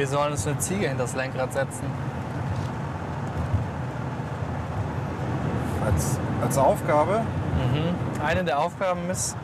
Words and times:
Wir 0.00 0.06
sollen 0.08 0.32
uns 0.32 0.46
eine 0.46 0.56
Ziege 0.56 0.88
hinter 0.88 1.02
das 1.02 1.14
Lenkrad 1.14 1.52
setzen. 1.52 1.84
Als, 5.84 6.18
als 6.42 6.56
Aufgabe? 6.56 7.20
Mhm. 7.20 8.24
Eine 8.24 8.42
der 8.42 8.60
Aufgaben 8.60 9.10
ist, 9.10 9.36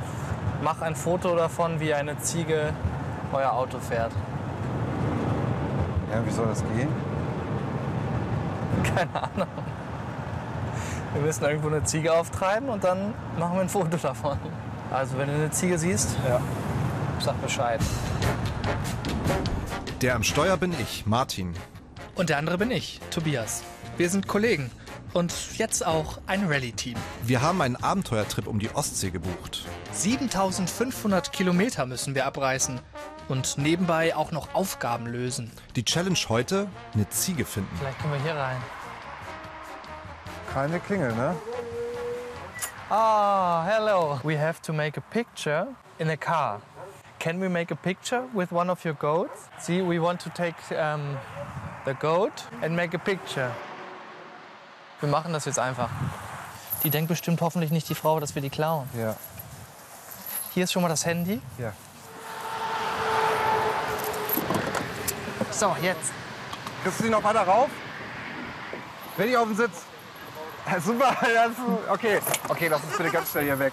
mach 0.62 0.80
ein 0.80 0.96
Foto 0.96 1.36
davon, 1.36 1.78
wie 1.78 1.92
eine 1.92 2.18
Ziege 2.20 2.72
euer 3.34 3.52
Auto 3.52 3.78
fährt. 3.80 4.12
Ja, 6.10 6.24
wie 6.24 6.30
soll 6.30 6.46
das 6.46 6.64
gehen? 6.74 6.88
Keine 8.82 9.10
Ahnung. 9.14 9.48
Wir 11.12 11.20
müssen 11.22 11.44
irgendwo 11.44 11.68
eine 11.68 11.84
Ziege 11.84 12.14
auftreiben 12.14 12.70
und 12.70 12.82
dann 12.82 13.12
machen 13.38 13.56
wir 13.56 13.60
ein 13.60 13.68
Foto 13.68 13.94
davon. 13.98 14.38
Also 14.90 15.18
wenn 15.18 15.28
du 15.28 15.34
eine 15.34 15.50
Ziege 15.50 15.78
siehst, 15.78 16.16
Ja. 16.26 16.40
sag 17.18 17.42
Bescheid. 17.42 17.80
Der 20.02 20.14
am 20.14 20.22
Steuer 20.22 20.58
bin 20.58 20.74
ich, 20.78 21.06
Martin. 21.06 21.54
Und 22.16 22.28
der 22.28 22.36
andere 22.36 22.58
bin 22.58 22.70
ich, 22.70 23.00
Tobias. 23.10 23.62
Wir 23.96 24.10
sind 24.10 24.28
Kollegen 24.28 24.70
und 25.14 25.32
jetzt 25.56 25.86
auch 25.86 26.18
ein 26.26 26.46
Rallye-Team. 26.46 26.96
Wir 27.22 27.40
haben 27.40 27.62
einen 27.62 27.76
Abenteuertrip 27.76 28.46
um 28.46 28.58
die 28.58 28.68
Ostsee 28.74 29.10
gebucht. 29.10 29.64
7500 29.92 31.32
Kilometer 31.32 31.86
müssen 31.86 32.14
wir 32.14 32.26
abreißen 32.26 32.78
und 33.28 33.56
nebenbei 33.56 34.14
auch 34.14 34.32
noch 34.32 34.54
Aufgaben 34.54 35.06
lösen. 35.06 35.50
Die 35.76 35.84
Challenge 35.84 36.18
heute, 36.28 36.68
eine 36.92 37.08
Ziege 37.08 37.46
finden. 37.46 37.74
Vielleicht 37.78 37.98
können 37.98 38.12
wir 38.12 38.22
hier 38.22 38.36
rein. 38.36 38.58
Keine 40.52 40.78
Klingel, 40.78 41.14
ne? 41.14 41.34
Ah, 42.90 43.64
hello. 43.64 44.20
We 44.22 44.38
have 44.38 44.60
to 44.60 44.74
make 44.74 45.00
a 45.00 45.02
picture 45.10 45.68
in 45.98 46.10
a 46.10 46.16
car. 46.16 46.60
Can 47.26 47.40
we 47.40 47.48
make 47.48 47.72
a 47.72 47.76
picture 47.76 48.22
with 48.32 48.52
one 48.52 48.70
of 48.70 48.84
your 48.84 48.94
goats? 48.94 49.48
See, 49.58 49.82
we 49.82 49.98
want 49.98 50.20
to 50.20 50.30
take 50.30 50.54
um, 50.70 51.18
the 51.84 51.92
goat 51.94 52.44
and 52.62 52.76
make 52.76 52.94
a 52.94 53.00
picture. 53.00 53.50
Wir 55.00 55.08
machen 55.08 55.32
das 55.32 55.44
jetzt 55.44 55.58
einfach. 55.58 55.90
Die 56.84 56.90
denkt 56.90 57.08
bestimmt 57.08 57.40
hoffentlich 57.40 57.72
nicht 57.72 57.88
die 57.88 57.96
Frau, 57.96 58.20
dass 58.20 58.36
wir 58.36 58.42
die 58.42 58.48
klauen. 58.48 58.88
Ja. 58.96 59.16
Hier 60.54 60.62
ist 60.62 60.72
schon 60.72 60.82
mal 60.82 60.88
das 60.88 61.04
Handy. 61.04 61.40
Ja. 61.58 61.72
So, 65.50 65.74
jetzt. 65.82 66.12
Kriegst 66.84 67.00
du 67.00 67.04
die 67.04 67.10
noch 67.10 67.24
weiter 67.24 67.42
rauf? 67.42 67.70
Bin 69.16 69.30
ich 69.30 69.36
auf 69.36 69.48
dem 69.48 69.56
Sitz? 69.56 69.82
Super, 70.86 71.16
okay. 71.88 72.20
Okay, 72.48 72.68
lass 72.68 72.84
uns 72.84 72.96
bitte 72.96 73.10
ganz 73.10 73.32
schnell 73.32 73.46
hier 73.46 73.58
weg. 73.58 73.72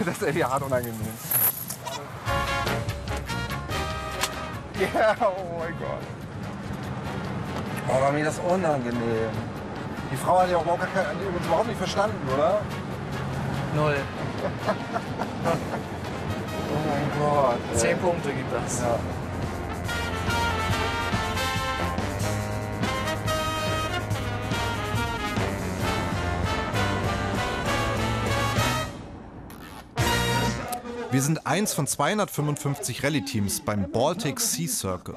Das 0.00 0.08
ist 0.08 0.22
irgendwie 0.22 0.44
hart 0.44 0.64
unangenehm. 0.64 0.98
Ja, 4.80 5.14
oh 5.20 5.58
mein 5.58 5.74
Gott. 5.78 6.04
Oh, 7.88 8.00
war 8.00 8.12
mir 8.12 8.24
das 8.24 8.38
unangenehm. 8.38 9.30
Die 10.10 10.16
Frau 10.16 10.40
hat 10.40 10.50
ja 10.50 10.56
auch 10.56 10.62
überhaupt, 10.62 10.94
gar 10.94 11.04
kein, 11.04 11.16
überhaupt 11.44 11.66
nicht 11.66 11.78
verstanden, 11.78 12.28
oder? 12.34 12.60
Null. 13.74 13.96
Oh 16.72 16.88
mein 16.88 17.10
Gott. 17.18 17.78
Zehn 17.78 17.98
Punkte 17.98 18.32
gibt 18.32 18.52
das. 18.52 18.80
Ja. 18.80 18.96
Wir 31.10 31.22
sind 31.22 31.44
eins 31.44 31.72
von 31.72 31.88
255 31.88 33.02
Rallye-Teams 33.02 33.62
beim 33.62 33.90
Baltic 33.90 34.38
Sea 34.38 34.68
Circle. 34.68 35.16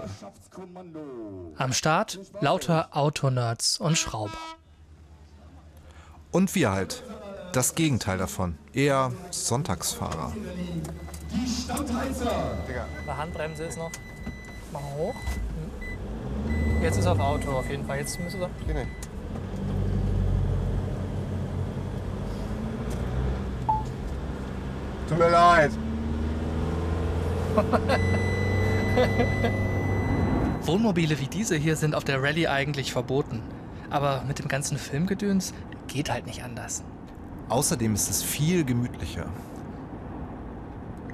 Am 1.55 1.71
Start 1.71 2.19
lauter 2.41 2.97
Autonerds 2.97 3.79
und 3.79 3.95
Schrauber. 3.95 4.37
Und 6.31 6.55
wir 6.55 6.71
halt. 6.71 7.03
Das 7.51 7.75
Gegenteil 7.75 8.17
davon. 8.17 8.57
Eher 8.73 9.11
Sonntagsfahrer. 9.29 10.33
Die 11.31 13.11
Handbremse 13.11 13.65
ist 13.65 13.77
noch. 13.77 13.91
Mach 14.71 14.81
mal 14.81 14.95
hoch. 14.95 15.15
Hm. 16.47 16.81
Jetzt 16.81 16.97
ist 16.97 17.05
auf 17.05 17.19
Auto 17.19 17.51
auf 17.51 17.69
jeden 17.69 17.85
Fall. 17.85 17.99
Jetzt 17.99 18.19
müsste 18.19 18.41
er. 18.41 18.49
Geh 18.65 18.73
nicht. 18.73 18.89
Tut 25.13 25.19
mir 25.19 25.29
leid. 25.29 25.71
Wohnmobile 30.65 31.19
wie 31.19 31.27
diese 31.27 31.55
hier 31.55 31.75
sind 31.75 31.93
auf 31.93 32.03
der 32.03 32.23
Rallye 32.23 32.47
eigentlich 32.47 32.91
verboten. 32.91 33.43
Aber 33.91 34.23
mit 34.27 34.39
dem 34.39 34.47
ganzen 34.47 34.79
Filmgedöns 34.79 35.53
geht 35.87 36.09
halt 36.09 36.25
nicht 36.25 36.43
anders. 36.43 36.83
Außerdem 37.49 37.93
ist 37.93 38.09
es 38.09 38.23
viel 38.23 38.65
gemütlicher. 38.65 39.27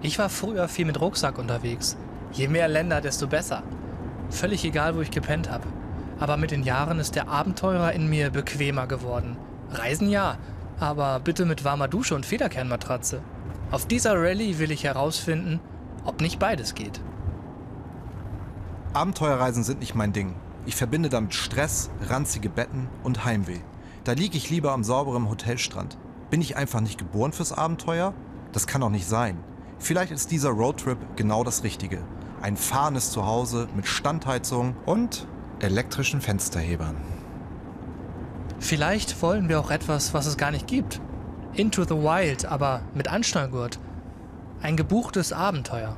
Ich 0.02 0.18
war 0.18 0.30
früher 0.30 0.70
viel 0.70 0.86
mit 0.86 1.02
Rucksack 1.02 1.38
unterwegs. 1.38 1.98
Je 2.32 2.48
mehr 2.48 2.70
Länder, 2.70 3.02
desto 3.02 3.28
besser. 3.28 3.64
Völlig 4.30 4.64
egal, 4.64 4.96
wo 4.96 5.02
ich 5.02 5.12
gepennt 5.12 5.52
habe. 5.52 5.68
Aber 6.22 6.38
mit 6.38 6.52
den 6.52 6.64
Jahren 6.64 7.00
ist 7.00 7.16
der 7.16 7.28
Abenteurer 7.28 7.92
in 7.92 8.10
mir 8.10 8.30
bequemer 8.30 8.88
geworden. 8.88 9.36
Reisen 9.72 10.10
ja, 10.10 10.38
aber 10.80 11.20
bitte 11.20 11.46
mit 11.46 11.66
warmer 11.66 11.90
Dusche 11.90 12.16
und 12.16 12.26
Federkernmatratze. 12.26 13.22
Auf 13.72 13.86
dieser 13.86 14.16
Rallye 14.16 14.58
will 14.58 14.72
ich 14.72 14.84
herausfinden, 14.84 15.60
ob 16.04 16.22
nicht 16.22 16.40
beides 16.40 16.74
geht. 16.74 17.02
Abenteuerreisen 18.94 19.64
sind 19.64 19.80
nicht 19.80 19.94
mein 19.94 20.12
Ding. 20.12 20.34
Ich 20.66 20.76
verbinde 20.76 21.10
damit 21.10 21.36
Stress, 21.36 21.92
ranzige 22.08 22.50
Betten 22.50 22.90
und 23.04 23.26
Heimweh. 23.26 23.60
Da 24.04 24.14
liege 24.14 24.38
ich 24.38 24.50
lieber 24.50 24.72
am 24.72 24.84
sauberen 24.84 25.30
Hotelstrand. 25.30 25.98
Bin 26.32 26.42
ich 26.42 26.58
einfach 26.58 26.82
nicht 26.82 26.98
geboren 26.98 27.32
fürs 27.32 27.54
Abenteuer? 27.54 28.14
Das 28.54 28.66
kann 28.66 28.82
doch 28.82 28.90
nicht 28.90 29.08
sein. 29.08 29.38
Vielleicht 29.78 30.12
ist 30.12 30.32
dieser 30.32 30.50
Roadtrip 30.50 30.98
genau 31.16 31.44
das 31.44 31.64
Richtige. 31.64 32.00
Ein 32.42 32.58
fahrendes 32.58 33.12
Zuhause 33.12 33.68
mit 33.76 33.88
Standheizung 33.88 34.76
und 34.86 35.28
elektrischen 35.60 36.22
Fensterhebern. 36.22 36.96
Vielleicht 38.60 39.22
wollen 39.22 39.48
wir 39.48 39.60
auch 39.60 39.72
etwas, 39.72 40.14
was 40.14 40.26
es 40.26 40.38
gar 40.38 40.52
nicht 40.52 40.68
gibt. 40.68 41.02
Into 41.54 41.84
the 41.84 41.96
Wild, 41.96 42.46
aber 42.46 42.82
mit 42.94 43.08
Anschnallgurt. 43.08 43.80
Ein 44.62 44.78
gebuchtes 44.78 45.34
Abenteuer. 45.34 45.96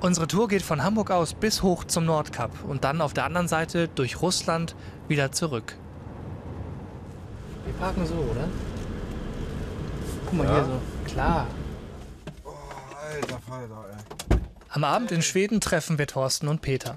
Unsere 0.00 0.26
Tour 0.26 0.48
geht 0.48 0.62
von 0.62 0.82
Hamburg 0.82 1.10
aus 1.10 1.34
bis 1.34 1.62
hoch 1.62 1.84
zum 1.84 2.06
Nordkap 2.06 2.50
und 2.66 2.84
dann 2.84 3.00
auf 3.00 3.12
der 3.12 3.24
anderen 3.24 3.48
Seite 3.48 3.88
durch 3.88 4.22
Russland 4.22 4.74
wieder 5.08 5.30
zurück. 5.30 5.76
Wir 7.64 7.74
parken 7.74 8.06
so, 8.06 8.14
oder? 8.14 8.48
Guck 10.24 10.34
mal 10.38 10.48
hier 10.48 10.64
so. 10.64 10.80
Klar. 11.12 11.46
Alter 13.12 13.38
Falter, 13.46 13.84
ey. 13.90 14.38
Am 14.70 14.84
Abend 14.84 15.12
in 15.12 15.20
Schweden 15.20 15.60
treffen 15.60 15.98
wir 15.98 16.06
Thorsten 16.06 16.48
und 16.48 16.62
Peter. 16.62 16.96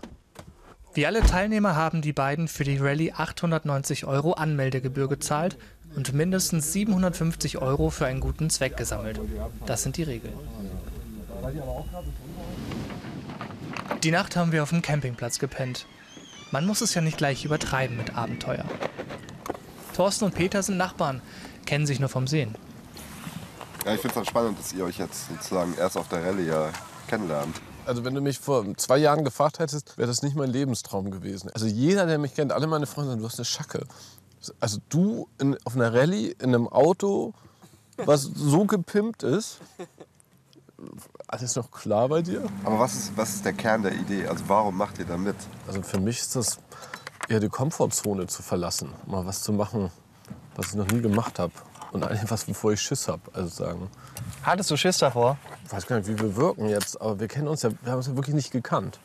Wie 0.96 1.08
alle 1.08 1.22
Teilnehmer 1.22 1.76
haben 1.76 2.04
die 2.04 2.14
beiden 2.14 2.48
für 2.48 2.64
die 2.64 2.78
Rallye 2.78 3.14
890 3.14 4.06
Euro 4.06 4.34
Anmeldegebühr 4.34 5.10
gezahlt 5.10 5.58
und 5.96 6.14
mindestens 6.14 6.72
750 6.72 7.58
Euro 7.58 7.90
für 7.90 8.06
einen 8.06 8.20
guten 8.20 8.52
Zweck 8.52 8.78
gesammelt. 8.78 9.20
Das 9.66 9.82
sind 9.82 9.98
die 9.98 10.04
Regeln. 10.04 10.34
Die 14.04 14.12
Nacht 14.12 14.36
haben 14.36 14.52
wir 14.52 14.62
auf 14.62 14.70
dem 14.70 14.84
Campingplatz 14.84 15.40
gepennt. 15.40 15.88
Man 16.52 16.68
muss 16.68 16.82
es 16.82 16.94
ja 16.94 17.02
nicht 17.02 17.18
gleich 17.18 17.44
übertreiben 17.44 17.98
mit 17.98 18.16
Abenteuer. 18.16 18.66
Thorsten 19.96 20.26
und 20.26 20.36
Peter 20.36 20.62
sind 20.62 20.78
Nachbarn, 20.78 21.22
kennen 21.66 21.88
sich 21.88 22.00
nur 22.00 22.10
vom 22.10 22.28
Sehen. 22.28 22.56
Ja, 23.84 23.96
ich 23.96 24.02
finde 24.02 24.12
es 24.12 24.18
halt 24.18 24.28
spannend, 24.30 24.60
dass 24.60 24.74
ihr 24.74 24.86
euch 24.86 25.00
jetzt 25.00 25.28
sozusagen 25.28 25.74
erst 25.76 25.98
auf 25.98 26.08
der 26.10 26.24
Rallye 26.24 26.46
ja 26.46 26.70
kennenlernt. 27.08 27.60
Also 27.86 28.06
wenn 28.06 28.14
du 28.14 28.22
mich 28.22 28.40
vor 28.40 28.66
zwei 28.78 28.98
Jahren 28.98 29.26
gefragt 29.26 29.60
hättest, 29.60 29.98
wäre 29.98 30.08
das 30.08 30.22
nicht 30.22 30.36
mein 30.36 30.50
Lebenstraum 30.50 31.12
gewesen. 31.12 31.50
Also 31.54 31.66
jeder, 31.66 32.06
der 32.06 32.18
mich 32.18 32.34
kennt, 32.34 32.52
alle 32.52 32.68
meine 32.68 32.86
Freunde 32.86 33.12
sagen, 33.12 33.22
du 33.22 33.28
hast 33.28 33.40
eine 33.40 33.46
Schacke. 33.46 33.86
Also 34.60 34.80
du 34.90 35.28
in, 35.40 35.58
auf 35.66 35.76
einer 35.76 35.94
Rallye 35.94 36.36
in 36.40 36.56
einem 36.56 36.68
Auto, 36.68 37.34
was 37.98 38.24
so 38.24 38.66
gepimpt 38.66 39.24
ist. 39.24 39.60
Alles 41.28 41.56
noch 41.56 41.72
klar 41.72 42.10
bei 42.10 42.22
dir? 42.22 42.44
Aber 42.64 42.80
was 42.80 42.94
ist, 42.96 43.18
was 43.18 43.36
ist 43.36 43.46
der 43.46 43.54
Kern 43.54 43.84
der 43.84 43.94
Idee? 43.94 44.28
Also 44.28 44.44
warum 44.48 44.78
macht 44.78 45.00
ihr 45.00 45.06
da 45.06 45.18
mit? 45.18 45.36
Also 45.68 45.82
für 45.82 46.00
mich 46.00 46.20
ist 46.20 46.36
das 46.36 46.60
eher 47.30 47.40
die 47.40 47.50
Komfortzone 47.50 48.28
zu 48.28 48.44
verlassen, 48.44 48.90
mal 49.08 49.26
was 49.26 49.42
zu 49.42 49.54
machen, 49.54 49.92
was 50.56 50.70
ich 50.70 50.76
noch 50.76 50.88
nie 50.88 51.02
gemacht 51.02 51.40
habe. 51.40 51.54
Und 51.94 52.04
eigentlich 52.04 52.30
was, 52.30 52.48
wovor 52.48 52.74
ich 52.74 52.82
Schiss 52.82 53.08
habe. 53.08 53.22
Also 53.34 53.48
sagen, 53.48 53.90
Hattest 54.42 54.70
du 54.72 54.78
Schiss 54.78 54.98
davor? 54.98 55.38
ich 55.66 55.72
weiß 55.72 55.88
gar 55.88 55.98
nicht, 55.98 56.10
wie 56.10 56.20
wir 56.20 56.36
wirken 56.36 56.68
jetzt, 56.68 57.00
aber 57.00 57.20
wir 57.20 57.28
kennen 57.28 57.48
uns 57.48 57.62
ja, 57.62 57.70
wir 57.82 57.92
haben 57.92 58.00
uns 58.00 58.08
ja 58.08 58.16
wirklich 58.16 58.36
nicht 58.36 58.52
gekannt. 58.52 59.00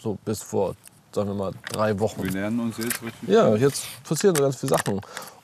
So 0.00 0.18
bis 0.24 0.42
vor, 0.42 0.74
sagen 1.12 1.28
wir 1.28 1.34
mal, 1.34 1.52
drei 1.72 1.98
Wochen. 1.98 2.22
Wir 2.22 2.32
lernen 2.32 2.60
uns 2.60 2.76
jetzt 2.76 3.02
richtig. 3.02 3.28
Ja, 3.28 3.54
jetzt 3.54 3.84
passieren 4.04 4.34
so 4.34 4.42
ganz 4.42 4.56
viele 4.56 4.76
Sachen. 4.76 5.00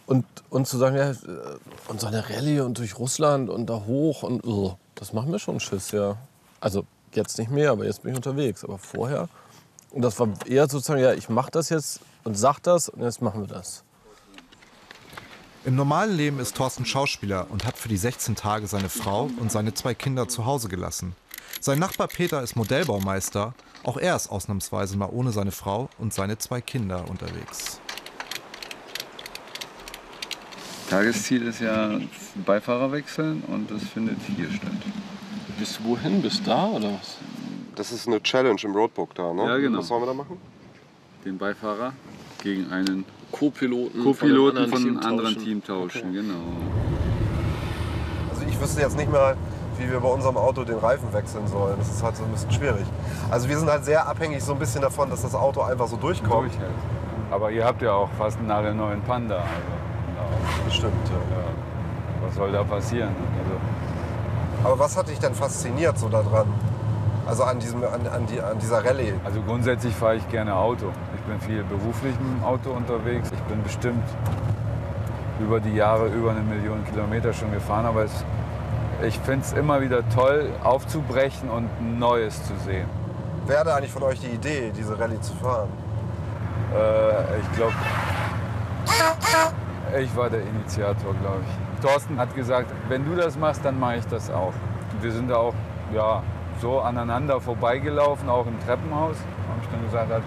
Und, 0.07 0.27
und 0.51 0.67
zu 0.67 0.77
sagen, 0.77 0.97
ja, 0.97 1.11
äh, 1.11 1.17
und 1.89 2.01
so 2.01 2.07
eine 2.09 2.29
Rallye 2.29 2.61
und 2.61 2.77
durch 2.77 2.99
Russland 2.99 3.49
und 3.49 3.67
da 3.71 3.85
hoch 3.87 4.23
und 4.23 4.45
uh, 4.45 4.75
das 4.97 5.15
macht 5.15 5.29
mir 5.29 5.39
schon 5.39 5.61
Schiss, 5.61 5.93
ja. 5.93 6.17
Also 6.61 6.85
Jetzt 7.15 7.39
nicht 7.39 7.51
mehr, 7.51 7.71
aber 7.71 7.85
jetzt 7.85 8.03
bin 8.03 8.11
ich 8.11 8.17
unterwegs. 8.17 8.65
Aber 8.65 8.79
vorher, 8.79 9.29
und 9.91 10.03
das 10.03 10.19
war 10.19 10.29
eher 10.47 10.69
sozusagen, 10.69 11.01
ja, 11.01 11.13
ich 11.13 11.29
mache 11.29 11.51
das 11.51 11.69
jetzt 11.69 12.01
und 12.25 12.37
sag 12.37 12.59
das 12.61 12.89
und 12.89 13.03
jetzt 13.03 13.23
machen 13.23 13.41
wir 13.41 13.47
das. 13.47 13.85
Im 15.67 15.77
normalen 15.77 16.15
Leben 16.15 16.41
ist 16.41 16.57
Thorsten 16.57 16.85
Schauspieler 16.85 17.47
und 17.49 17.65
hat 17.65 17.79
für 17.79 17.89
die 17.89 17.97
16 17.97 18.37
Tage 18.37 18.67
seine 18.67 18.91
Frau 18.91 19.31
und 19.41 19.51
seine 19.51 19.73
zwei 19.73 19.95
Kinder 19.95 20.29
zu 20.29 20.45
Hause 20.45 20.69
gelassen. 20.69 21.17
Sein 21.59 21.79
Nachbar 21.79 22.09
Peter 22.09 22.43
ist 22.43 22.55
Modellbaumeister. 22.55 23.55
Auch 23.83 23.97
er 23.97 24.15
ist 24.15 24.29
ausnahmsweise 24.29 24.99
mal 24.99 25.09
ohne 25.11 25.33
seine 25.33 25.53
Frau 25.53 25.89
und 25.97 26.13
seine 26.13 26.37
zwei 26.37 26.61
Kinder 26.61 27.09
unterwegs. 27.09 27.81
Tagesziel 30.91 31.47
ist 31.47 31.61
ja 31.61 31.99
Beifahrer 32.45 32.93
wechseln 32.93 33.43
und 33.47 33.71
das 33.71 33.85
findet 33.85 34.19
hier 34.37 34.51
statt. 34.51 34.71
Bis 35.59 35.83
wohin? 35.83 36.21
Bis 36.21 36.43
da 36.43 36.67
oder 36.67 36.93
was? 36.93 37.17
Das 37.75 37.91
ist 37.91 38.07
eine 38.07 38.23
Challenge 38.23 38.61
im 38.63 38.73
Roadbook 38.73 39.15
da, 39.15 39.33
ne? 39.33 39.47
Ja, 39.47 39.57
genau. 39.57 39.79
Was 39.79 39.89
sollen 39.89 40.03
wir 40.03 40.09
da 40.09 40.15
machen? 40.15 40.37
Den 41.25 41.39
Beifahrer 41.39 41.95
gegen 42.45 42.71
einen 42.71 43.05
Co-Piloten 43.33 44.05
Co-Piloten 44.05 44.69
von 44.69 44.83
einem 44.83 44.99
anderen 44.99 45.37
Team 45.37 45.65
tauschen. 45.65 46.13
Genau. 46.13 46.35
Also 48.31 48.45
ich 48.47 48.61
wüsste 48.61 48.83
jetzt 48.83 48.97
nicht 48.97 49.11
mehr, 49.11 49.35
wie 49.79 49.91
wir 49.91 49.99
bei 49.99 50.09
unserem 50.09 50.37
Auto 50.37 50.63
den 50.63 50.79
Reifen 50.79 51.13
wechseln 51.13 51.49
sollen. 51.49 51.75
Das 51.79 51.89
ist 51.89 52.03
halt 52.03 52.17
so 52.17 52.23
ein 52.23 52.31
bisschen 52.31 52.53
schwierig. 52.53 52.85
Also 53.31 53.49
wir 53.49 53.59
sind 53.59 53.69
halt 53.69 53.85
sehr 53.85 54.07
abhängig 54.07 54.45
so 54.45 54.53
ein 54.53 54.59
bisschen 54.59 54.83
davon, 54.83 55.11
dass 55.11 55.23
das 55.23 55.35
Auto 55.35 55.63
einfach 55.63 55.89
so 55.89 55.97
durchkommt. 55.97 56.53
Durchhält. 56.53 56.71
Aber 57.31 57.51
ihr 57.51 57.65
habt 57.65 57.83
ja 57.83 57.93
auch 57.93 58.11
fast 58.17 58.39
einen 58.39 58.47
nagelneuen 58.47 59.01
Panda. 59.03 59.37
Also, 59.37 59.49
genau. 60.07 60.65
Bestimmt. 60.67 61.09
Ja. 61.09 61.37
ja. 61.37 61.45
Was 62.27 62.35
soll 62.37 62.53
da 62.53 62.63
passieren? 62.63 63.09
Also, 63.39 64.69
Aber 64.69 64.79
was 64.79 64.97
hat 64.97 65.09
dich 65.09 65.19
denn 65.19 65.35
fasziniert 65.35 65.99
so 65.99 66.09
daran? 66.09 66.47
Also 67.27 67.43
an, 67.45 67.59
diesem, 67.59 67.83
an, 67.83 68.07
an, 68.07 68.27
die, 68.27 68.39
an 68.39 68.59
dieser 68.59 68.85
Rallye? 68.85 69.15
also 69.25 69.41
grundsätzlich 69.41 69.95
fahre 69.95 70.17
ich 70.17 70.29
gerne 70.29 70.55
Auto. 70.55 70.93
Ich 71.25 71.31
bin 71.31 71.41
viel 71.41 71.65
beruflich 71.65 72.15
mit 72.21 72.39
dem 72.39 72.45
Auto 72.45 72.69
unterwegs. 72.69 73.31
Ich 73.33 73.41
bin 73.45 73.63
bestimmt 73.63 74.05
über 75.41 75.59
die 75.59 75.75
Jahre 75.75 76.09
über 76.09 76.33
eine 76.33 76.43
Million 76.43 76.85
Kilometer 76.85 77.33
schon 77.33 77.51
gefahren. 77.51 77.87
Aber 77.87 78.05
es, 78.05 78.13
ich 79.03 79.19
finde 79.21 79.41
es 79.41 79.55
immer 79.55 79.81
wieder 79.81 80.07
toll, 80.11 80.51
aufzubrechen 80.63 81.49
und 81.49 81.99
Neues 81.99 82.45
zu 82.45 82.53
sehen. 82.67 82.87
Wer 83.47 83.61
hatte 83.61 83.75
eigentlich 83.75 83.91
von 83.91 84.03
euch 84.03 84.21
die 84.21 84.35
Idee, 84.35 84.71
diese 84.77 84.99
Rallye 84.99 85.19
zu 85.23 85.33
fahren? 85.37 85.71
Äh, 86.75 87.41
ich 87.41 87.57
glaube, 87.57 87.73
ich 89.99 90.15
war 90.15 90.29
der 90.29 90.43
Initiator, 90.43 91.15
glaube 91.23 91.41
ich. 91.41 91.81
Thorsten 91.81 92.19
hat 92.19 92.35
gesagt, 92.35 92.71
wenn 92.91 93.03
du 93.07 93.17
das 93.17 93.39
machst, 93.39 93.65
dann 93.65 93.81
mache 93.81 93.97
ich 93.97 94.07
das 94.09 94.31
auch. 94.31 94.53
Und 94.93 95.03
wir 95.03 95.11
sind 95.11 95.31
da 95.31 95.37
auch 95.37 95.55
ja, 95.95 96.23
so 96.61 96.81
aneinander 96.81 97.41
vorbeigelaufen, 97.41 98.29
auch 98.29 98.47
im 98.47 98.61
Treppenhaus. 98.61 99.17
Da 99.17 99.53
habe 99.53 99.61
ich 99.63 99.69
dann 99.71 99.85
gesagt, 99.85 100.13
halt, 100.13 100.23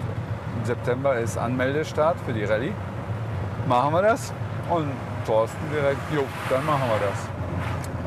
im 0.58 0.64
September 0.64 1.18
ist 1.18 1.38
Anmeldestart 1.38 2.18
für 2.26 2.32
die 2.32 2.44
Rallye. 2.44 2.72
Machen 3.66 3.92
wir 3.92 4.02
das? 4.02 4.32
Und 4.68 4.90
Thorsten 5.26 5.58
direkt, 5.72 6.00
jo, 6.14 6.24
dann 6.50 6.64
machen 6.66 6.88
wir 6.88 7.06
das. 7.06 7.18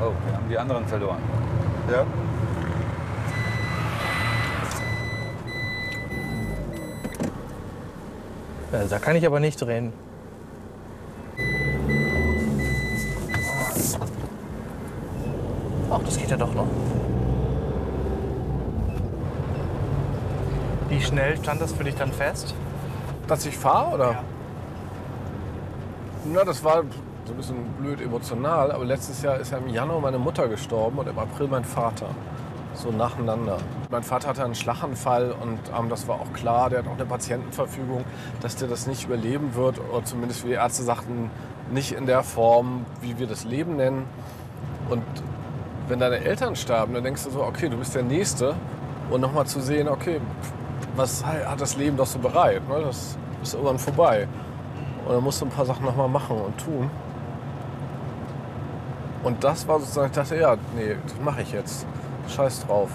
Oh, 0.02 0.12
wir 0.26 0.36
haben 0.36 0.50
die 0.50 0.58
anderen 0.58 0.86
verloren. 0.86 1.22
Ja? 1.92 2.02
Äh, 8.78 8.88
da 8.88 9.00
kann 9.00 9.16
ich 9.16 9.26
aber 9.26 9.40
nicht 9.40 9.62
drehen. 9.62 9.94
Ach, 15.90 16.00
das 16.06 16.18
geht 16.18 16.32
ja 16.32 16.38
doch 16.38 16.54
noch. 16.54 16.68
Wie 20.90 21.01
schnell 21.12 21.38
stand 21.38 21.62
das 21.62 21.74
für 21.74 21.84
dich 21.84 21.96
dann 21.96 22.12
fest? 22.14 22.56
Dass 23.28 23.46
ich 23.46 23.58
fahre 23.58 23.96
oder? 23.96 24.24
Na, 26.26 26.44
das 26.46 26.64
war 26.64 26.84
so 27.26 27.34
ein 27.34 27.38
bisschen 27.38 27.64
blöd 27.80 28.02
emotional, 28.02 28.72
aber 28.72 28.86
letztes 28.86 29.22
Jahr 29.22 29.38
ist 29.38 29.52
ja 29.52 29.58
im 29.58 29.68
Januar 29.68 30.00
meine 30.00 30.20
Mutter 30.20 30.48
gestorben 30.48 31.00
und 31.00 31.08
im 31.08 31.20
April 31.20 31.48
mein 31.48 31.66
Vater. 31.66 32.08
So 32.74 32.92
nacheinander. 32.92 33.58
Mein 33.90 34.04
Vater 34.04 34.30
hatte 34.30 34.46
einen 34.46 34.56
Schlaganfall 34.56 35.32
und 35.32 35.60
ähm, 35.78 35.90
das 35.90 36.08
war 36.08 36.22
auch 36.22 36.32
klar, 36.32 36.70
der 36.70 36.80
hat 36.80 36.88
auch 36.88 36.96
eine 36.96 37.06
Patientenverfügung, 37.06 38.06
dass 38.40 38.56
der 38.56 38.70
das 38.70 38.88
nicht 38.88 39.04
überleben 39.04 39.56
wird 39.56 39.80
oder 39.80 40.06
zumindest 40.06 40.46
wie 40.46 40.50
die 40.50 40.54
Ärzte 40.54 40.84
sagten, 40.84 41.30
nicht 41.72 41.92
in 41.92 42.06
der 42.06 42.24
Form, 42.24 42.86
wie 43.02 43.20
wir 43.20 43.28
das 43.28 43.44
Leben 43.44 43.76
nennen. 43.76 44.06
Und 44.90 45.04
wenn 45.90 46.00
deine 46.00 46.20
Eltern 46.20 46.56
sterben, 46.56 46.94
dann 46.94 47.04
denkst 47.04 47.26
du 47.26 47.32
so, 47.32 47.44
okay, 47.44 47.68
du 47.68 47.76
bist 47.76 47.94
der 47.94 48.04
Nächste 48.04 48.56
und 49.10 49.20
nochmal 49.20 49.46
zu 49.46 49.60
sehen, 49.60 49.90
okay, 49.90 50.22
was 51.02 51.26
hat 51.26 51.60
das 51.60 51.76
Leben 51.78 51.98
doch 51.98 52.06
so 52.06 52.20
bereit? 52.20 52.62
Ne? 52.70 52.82
Das 52.86 53.18
ist 53.42 53.54
irgendwann 53.54 53.80
vorbei. 53.80 54.28
Und 55.06 55.16
dann 55.16 55.24
musst 55.24 55.42
du 55.42 55.46
ein 55.46 55.52
paar 55.52 55.66
Sachen 55.66 55.84
nochmal 55.84 56.08
machen 56.08 56.38
und 56.38 56.58
tun. 56.58 56.90
Und 59.24 59.44
das 59.44 59.68
war 59.68 59.80
sozusagen, 59.80 60.08
ich 60.08 60.14
dachte, 60.14 60.36
ja, 60.36 60.56
nee, 60.76 60.96
das 61.04 61.20
mache 61.24 61.42
ich 61.42 61.52
jetzt. 61.52 61.86
Scheiß 62.28 62.66
drauf. 62.66 62.90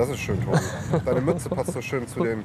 Das 0.00 0.10
ist 0.10 0.20
schön, 0.20 0.42
Tobi. 0.42 0.58
Deine 1.04 1.20
Mütze 1.20 1.48
passt 1.50 1.72
so 1.72 1.82
schön 1.82 2.08
zu 2.08 2.24
dem. 2.24 2.42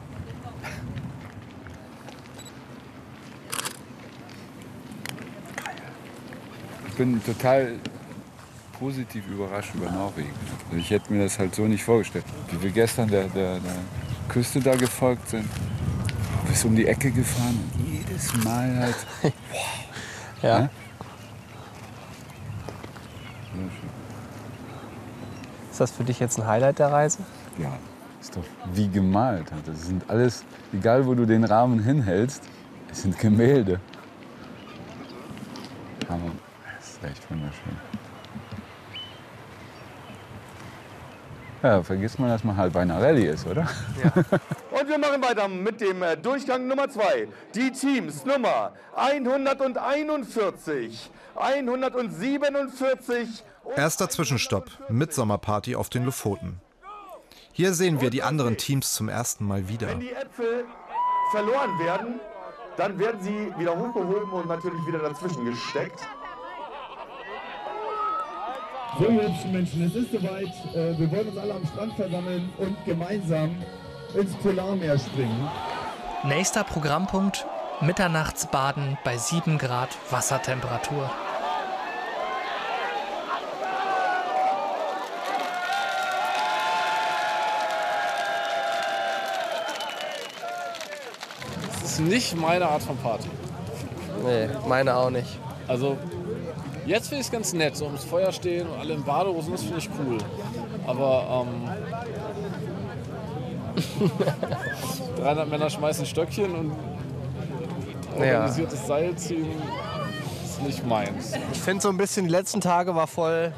Ich 6.88 6.96
bin 6.96 7.24
total 7.24 7.74
positiv 8.78 9.26
überrascht 9.28 9.74
über 9.74 9.90
Norwegen. 9.90 10.34
Also 10.68 10.78
ich 10.78 10.90
hätte 10.90 11.14
mir 11.14 11.24
das 11.24 11.40
halt 11.40 11.56
so 11.56 11.64
nicht 11.64 11.84
vorgestellt. 11.84 12.26
Wie 12.52 12.62
wir 12.62 12.72
gestern 12.72 13.10
der, 13.10 13.24
der, 13.30 13.60
der 13.60 13.76
Küste 14.28 14.60
da 14.60 14.76
gefolgt 14.76 15.30
sind, 15.30 15.48
bis 16.48 16.66
um 16.66 16.76
die 16.76 16.88
Ecke 16.88 17.12
gefahren 17.12 17.58
und 17.74 17.88
jedes 17.88 18.36
Mal 18.44 18.76
halt. 18.78 18.96
Ja. 20.42 20.60
Ja? 20.60 20.70
Ist 25.72 25.80
das 25.82 25.92
für 25.92 26.04
dich 26.04 26.20
jetzt 26.20 26.38
ein 26.38 26.46
Highlight 26.46 26.80
der 26.80 26.92
Reise? 26.92 27.20
Ja, 27.58 27.78
ist 28.20 28.36
doch 28.36 28.44
wie 28.74 28.90
gemalt. 28.90 29.52
Das 29.66 29.88
sind 29.88 30.10
alles, 30.10 30.44
egal 30.74 31.06
wo 31.06 31.14
du 31.14 31.26
den 31.26 31.44
Rahmen 31.44 31.80
hinhältst, 31.80 32.44
es 32.92 33.04
sind 33.04 33.18
Gemälde. 33.18 33.80
Hammer. 36.10 36.32
Das 36.78 36.90
ist 36.90 37.04
echt 37.04 37.32
wunderschön. 37.32 37.78
Ja, 41.64 41.82
vergisst 41.82 42.20
man, 42.20 42.30
dass 42.30 42.44
man 42.44 42.58
halt 42.58 42.74
bei 42.74 42.82
einer 42.82 43.02
Rallye 43.02 43.28
ist, 43.28 43.48
oder? 43.48 43.62
Und 44.72 44.88
wir 44.88 45.00
machen 45.00 45.24
weiter 45.24 45.48
mit 45.48 45.82
dem 45.82 46.04
äh, 46.04 46.16
Durchgang 46.16 46.68
Nummer 46.68 46.88
2. 46.88 47.28
Die 47.56 47.72
Teams 47.72 48.24
Nummer 48.24 48.74
141, 48.96 51.10
147 51.36 53.44
und 53.64 53.78
Erster 53.78 54.10
Zwischenstopp, 54.10 54.70
Mitsommerparty 54.90 55.76
auf 55.76 55.90
den 55.90 56.06
Lofoten. 56.06 56.62
Hier 57.58 57.74
sehen 57.74 58.02
wir 58.02 58.10
die 58.10 58.22
anderen 58.22 58.58
Teams 58.58 58.94
zum 58.94 59.08
ersten 59.08 59.46
Mal 59.48 59.70
wieder. 59.70 59.88
wenn 59.88 60.02
die 60.02 60.12
Äpfel 60.12 60.66
verloren 61.32 61.80
werden, 61.80 62.20
dann 62.76 63.00
werden 63.00 63.22
sie 63.22 63.54
wieder 63.58 63.78
hochgehoben 63.80 64.30
und 64.30 64.50
natürlich 64.50 64.86
wieder 64.86 65.00
dazwischen 65.00 65.46
gesteckt. 65.46 66.02
So, 69.00 69.06
ihr 69.06 69.22
hübschen 69.30 69.54
Menschen, 69.54 69.84
es 69.84 69.96
ist 69.96 70.12
soweit. 70.12 70.52
Äh, 70.76 71.00
Wir 71.00 71.10
wollen 71.12 71.30
uns 71.30 71.38
alle 71.38 71.54
am 71.54 71.66
Strand 71.66 71.94
versammeln 71.96 72.52
und 72.58 72.76
gemeinsam 72.84 73.56
ins 74.14 74.34
Polarmeer 74.36 75.00
springen. 75.00 75.50
Nächster 76.24 76.66
Programmpunkt: 76.66 77.46
Mitternachtsbaden 77.80 78.98
bei 79.06 79.18
7 79.18 79.58
Grad 79.60 79.98
Wassertemperatur. 80.12 81.10
Ist 92.00 92.02
nicht 92.02 92.36
meine 92.36 92.68
Art 92.68 92.84
von 92.84 92.98
Party. 92.98 93.28
Nee, 94.24 94.48
meine 94.68 94.96
auch 94.96 95.10
nicht. 95.10 95.40
Also, 95.68 95.98
jetzt 96.86 97.08
finde 97.10 97.22
ich 97.22 97.28
es 97.28 97.32
ganz 97.32 97.54
nett, 97.54 97.76
so 97.78 97.86
ums 97.86 98.04
Feuer 98.04 98.32
stehen 98.32 98.68
und 98.68 98.80
alle 98.80 98.94
in 98.94 99.04
Badehosen, 99.04 99.52
das 99.54 99.62
finde 99.64 99.78
ich 99.80 99.90
cool. 100.00 100.18
Aber, 100.88 101.46
ähm. 101.48 101.70
300 105.18 105.50
Männer 105.50 105.70
schmeißen 105.70 106.06
Stöckchen 106.06 106.54
und 106.56 106.72
Ja. 108.20 108.36
organisiertes 108.36 108.88
Seil 108.88 109.16
ziehen 109.16 109.48
ist 110.44 110.62
nicht 110.64 110.86
meins. 110.86 111.34
Ich 111.52 111.60
finde 111.60 111.82
so 111.82 111.90
ein 111.90 111.98
bisschen, 111.98 112.26
die 112.26 112.32
letzten 112.32 112.62
Tage 112.62 112.96
war 112.96 113.08
voll 113.08 113.52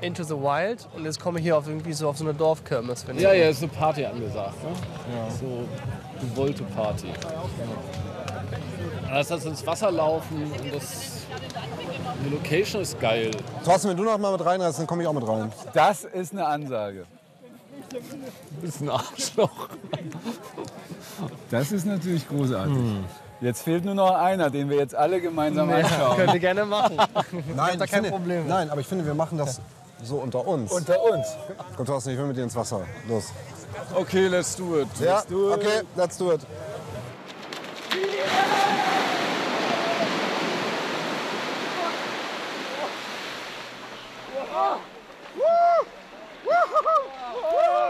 into 0.00 0.22
the 0.22 0.34
wild 0.34 0.86
und 0.94 1.04
jetzt 1.04 1.18
komme 1.20 1.38
ich 1.38 1.44
hier 1.44 1.56
auf 1.56 1.66
irgendwie 1.66 1.92
so 1.92 2.08
auf 2.08 2.18
so 2.18 2.24
eine 2.24 2.34
Dorfkirmes. 2.34 3.02
finde 3.04 3.22
Ja, 3.22 3.32
ich. 3.32 3.40
ja, 3.40 3.48
ist 3.48 3.62
eine 3.62 3.72
Party 3.72 4.04
angesagt. 4.04 4.62
Ne? 4.62 4.70
So 5.40 5.64
gewollte 6.20 6.62
Party. 6.64 7.08
Das 9.10 9.30
heißt, 9.30 9.46
ins 9.46 9.66
Wasser 9.66 9.90
laufen 9.90 10.50
und 10.52 10.74
das. 10.74 11.12
Die 12.24 12.30
Location 12.30 12.82
ist 12.82 12.98
geil. 13.00 13.30
Thorsten, 13.64 13.90
wenn 13.90 13.96
du 13.96 14.04
noch 14.04 14.18
mal 14.18 14.32
mit 14.32 14.44
reinreißt, 14.44 14.78
dann 14.78 14.86
komme 14.86 15.02
ich 15.02 15.08
auch 15.08 15.12
mit 15.12 15.26
rein. 15.26 15.52
Das 15.72 16.04
ist 16.04 16.32
eine 16.32 16.46
Ansage. 16.46 17.06
Du 17.90 17.98
bist 18.62 18.80
ein 18.80 18.90
Arschloch. 18.90 19.68
Das 21.50 21.72
ist 21.72 21.84
natürlich 21.84 22.28
großartig. 22.28 22.76
Jetzt 23.40 23.62
fehlt 23.62 23.84
nur 23.84 23.94
noch 23.94 24.14
einer, 24.14 24.50
den 24.50 24.68
wir 24.68 24.76
jetzt 24.76 24.94
alle 24.94 25.20
gemeinsam 25.20 25.70
anschauen. 25.70 26.16
Könnt 26.16 26.34
ihr 26.34 26.40
gerne 26.40 26.64
machen. 26.64 26.96
Nein, 27.56 27.78
da 27.78 27.86
kein 27.86 28.04
finde, 28.04 28.10
Problem 28.10 28.38
mit. 28.40 28.48
nein, 28.48 28.70
aber 28.70 28.80
ich 28.80 28.86
finde, 28.86 29.04
wir 29.06 29.14
machen 29.14 29.38
das 29.38 29.60
so 30.02 30.16
unter 30.16 30.46
uns. 30.46 30.70
Unter 30.70 31.02
uns. 31.02 31.26
Komm, 31.76 31.86
Thorsten, 31.86 32.10
ich 32.10 32.18
will 32.18 32.26
mit 32.26 32.36
dir 32.36 32.44
ins 32.44 32.54
Wasser. 32.54 32.82
Los. 33.08 33.32
Okay, 33.94 34.28
let's 34.28 34.56
do 34.56 34.80
it. 34.80 34.88
Ja, 35.00 35.22
okay, 35.28 35.82
let's 35.96 36.16
do 36.16 36.32
it. 36.32 36.40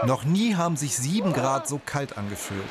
Noch 0.05 0.23
nie 0.23 0.55
haben 0.55 0.77
sich 0.77 0.95
7 0.97 1.33
Grad 1.33 1.67
so 1.67 1.79
kalt 1.85 2.17
angefühlt. 2.17 2.63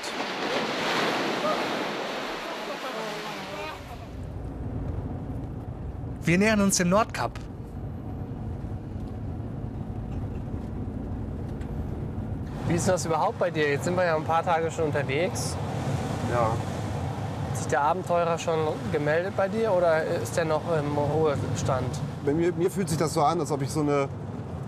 Wir 6.23 6.39
nähern 6.39 6.61
uns 6.61 6.77
dem 6.77 6.89
Nordkap. 6.89 7.33
Wie 12.69 12.75
ist 12.75 12.87
denn 12.87 12.93
das 12.93 13.07
überhaupt 13.07 13.39
bei 13.39 13.51
dir? 13.51 13.71
Jetzt 13.71 13.85
sind 13.85 13.97
wir 13.97 14.05
ja 14.05 14.15
ein 14.15 14.25
paar 14.25 14.45
Tage 14.45 14.71
schon 14.71 14.85
unterwegs. 14.85 15.57
Ja. 16.31 16.51
Hat 17.49 17.57
sich 17.57 17.67
der 17.67 17.81
Abenteurer 17.81 18.39
schon 18.39 18.59
gemeldet 18.93 19.33
bei 19.39 19.49
dir 19.49 19.73
oder 19.73 20.05
ist 20.05 20.37
der 20.37 20.45
noch 20.45 20.61
im 20.79 20.99
Ruhestand? 20.99 21.89
Bei 22.27 22.35
mir, 22.35 22.53
mir 22.53 22.71
fühlt 22.71 22.91
sich 22.91 22.99
das 22.99 23.15
so 23.15 23.23
an, 23.23 23.41
als 23.41 23.51
ob 23.51 23.63
ich 23.63 23.71
so 23.71 23.81
eine, 23.81 24.11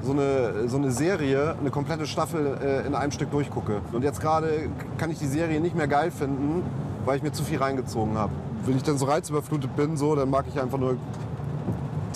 so 0.02 0.12
eine, 0.12 0.66
so 0.66 0.78
eine 0.78 0.90
Serie, 0.92 1.56
eine 1.60 1.70
komplette 1.70 2.06
Staffel 2.06 2.58
äh, 2.62 2.86
in 2.86 2.94
einem 2.94 3.12
Stück 3.12 3.30
durchgucke. 3.32 3.82
Und 3.92 4.02
jetzt 4.02 4.22
gerade 4.22 4.70
kann 4.96 5.10
ich 5.10 5.18
die 5.18 5.26
Serie 5.26 5.60
nicht 5.60 5.76
mehr 5.76 5.86
geil 5.86 6.10
finden, 6.10 6.62
weil 7.04 7.18
ich 7.18 7.22
mir 7.22 7.32
zu 7.32 7.42
viel 7.42 7.58
reingezogen 7.58 8.16
habe. 8.16 8.32
Wenn 8.64 8.78
ich 8.78 8.82
dann 8.82 8.96
so 8.96 9.04
reizüberflutet 9.04 9.76
bin, 9.76 9.98
so, 9.98 10.16
dann 10.16 10.30
mag 10.30 10.46
ich 10.48 10.58
einfach 10.58 10.78
nur 10.78 10.96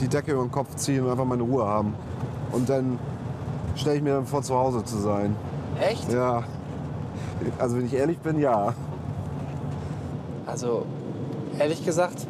die 0.01 0.09
Decke 0.09 0.33
über 0.33 0.43
den 0.43 0.51
Kopf 0.51 0.77
ziehen 0.77 1.05
und 1.05 1.11
einfach 1.11 1.27
meine 1.27 1.43
Ruhe 1.43 1.67
haben. 1.67 1.93
Und 2.53 2.71
dann 2.71 2.99
stelle 3.77 3.97
ich 3.97 4.03
mir 4.03 4.15
dann 4.15 4.27
vor, 4.27 4.41
zu 4.43 4.55
Hause 4.55 4.83
zu 4.83 4.97
sein. 4.97 5.37
Echt? 5.81 6.13
Ja. 6.13 6.45
Also 7.59 7.77
wenn 7.77 7.87
ich 7.87 7.95
ehrlich 7.95 8.19
bin, 8.19 8.39
ja. 8.39 8.75
Also, 10.47 10.85
ehrlich 11.59 11.85
gesagt, 11.85 12.27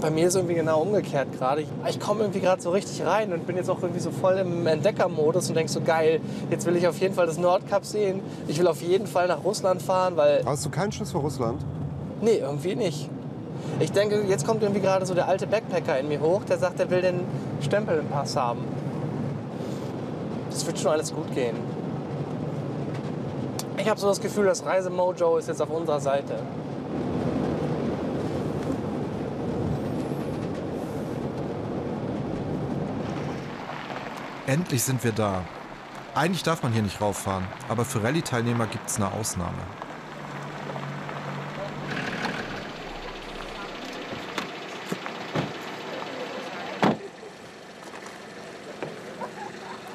bei 0.00 0.10
mir 0.10 0.28
ist 0.28 0.34
irgendwie 0.34 0.54
genau 0.54 0.82
umgekehrt 0.82 1.28
gerade. 1.38 1.62
Ich, 1.62 1.68
ich 1.88 2.00
komme 2.00 2.20
irgendwie 2.20 2.40
gerade 2.40 2.60
so 2.60 2.70
richtig 2.70 3.04
rein 3.04 3.32
und 3.32 3.46
bin 3.46 3.56
jetzt 3.56 3.70
auch 3.70 3.82
irgendwie 3.82 4.00
so 4.00 4.10
voll 4.10 4.36
im 4.36 4.66
Entdeckermodus 4.66 5.48
und 5.48 5.54
denke 5.54 5.70
so, 5.70 5.80
geil, 5.80 6.20
jetzt 6.50 6.66
will 6.66 6.76
ich 6.76 6.86
auf 6.86 6.98
jeden 6.98 7.14
Fall 7.14 7.26
das 7.26 7.38
Nordkap 7.38 7.84
sehen. 7.84 8.20
Ich 8.48 8.58
will 8.58 8.66
auf 8.66 8.82
jeden 8.82 9.06
Fall 9.06 9.28
nach 9.28 9.42
Russland 9.44 9.82
fahren, 9.82 10.16
weil... 10.16 10.42
Hast 10.44 10.64
du 10.64 10.70
keinen 10.70 10.92
Schiss 10.92 11.12
vor 11.12 11.22
Russland? 11.22 11.64
Nee, 12.20 12.38
irgendwie 12.38 12.76
nicht. 12.76 13.08
Ich 13.80 13.92
denke, 13.92 14.22
jetzt 14.28 14.46
kommt 14.46 14.62
irgendwie 14.62 14.80
gerade 14.80 15.06
so 15.06 15.14
der 15.14 15.28
alte 15.28 15.46
Backpacker 15.46 15.98
in 15.98 16.08
mir 16.08 16.20
hoch, 16.20 16.42
der 16.44 16.58
sagt, 16.58 16.78
er 16.80 16.90
will 16.90 17.02
den 17.02 17.20
Stempel 17.60 17.98
im 17.98 18.06
Pass 18.06 18.36
haben. 18.36 18.60
Das 20.50 20.66
wird 20.66 20.78
schon 20.78 20.92
alles 20.92 21.14
gut 21.14 21.34
gehen. 21.34 21.56
Ich 23.86 23.90
habe 23.90 24.00
so 24.00 24.08
das 24.08 24.20
Gefühl, 24.20 24.46
das 24.46 24.66
Reisemojo 24.66 25.36
ist 25.36 25.46
jetzt 25.46 25.62
auf 25.62 25.70
unserer 25.70 26.00
Seite. 26.00 26.40
Endlich 34.48 34.82
sind 34.82 35.04
wir 35.04 35.12
da. 35.12 35.44
Eigentlich 36.16 36.42
darf 36.42 36.64
man 36.64 36.72
hier 36.72 36.82
nicht 36.82 37.00
rauffahren, 37.00 37.44
aber 37.68 37.84
für 37.84 38.02
Rallye-Teilnehmer 38.02 38.66
gibt 38.66 38.88
es 38.88 38.96
eine 38.96 39.12
Ausnahme. 39.12 39.52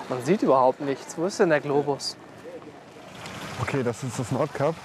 Man 0.07 0.23
sieht 0.23 0.43
überhaupt 0.43 0.79
nichts. 0.79 1.17
Wo 1.17 1.25
ist 1.25 1.41
denn 1.41 1.49
der 1.49 1.59
Globus? 1.59 2.15
Okay, 3.71 3.83
das 3.83 4.03
ist 4.03 4.19
das 4.19 4.29
Nordkap. 4.33 4.75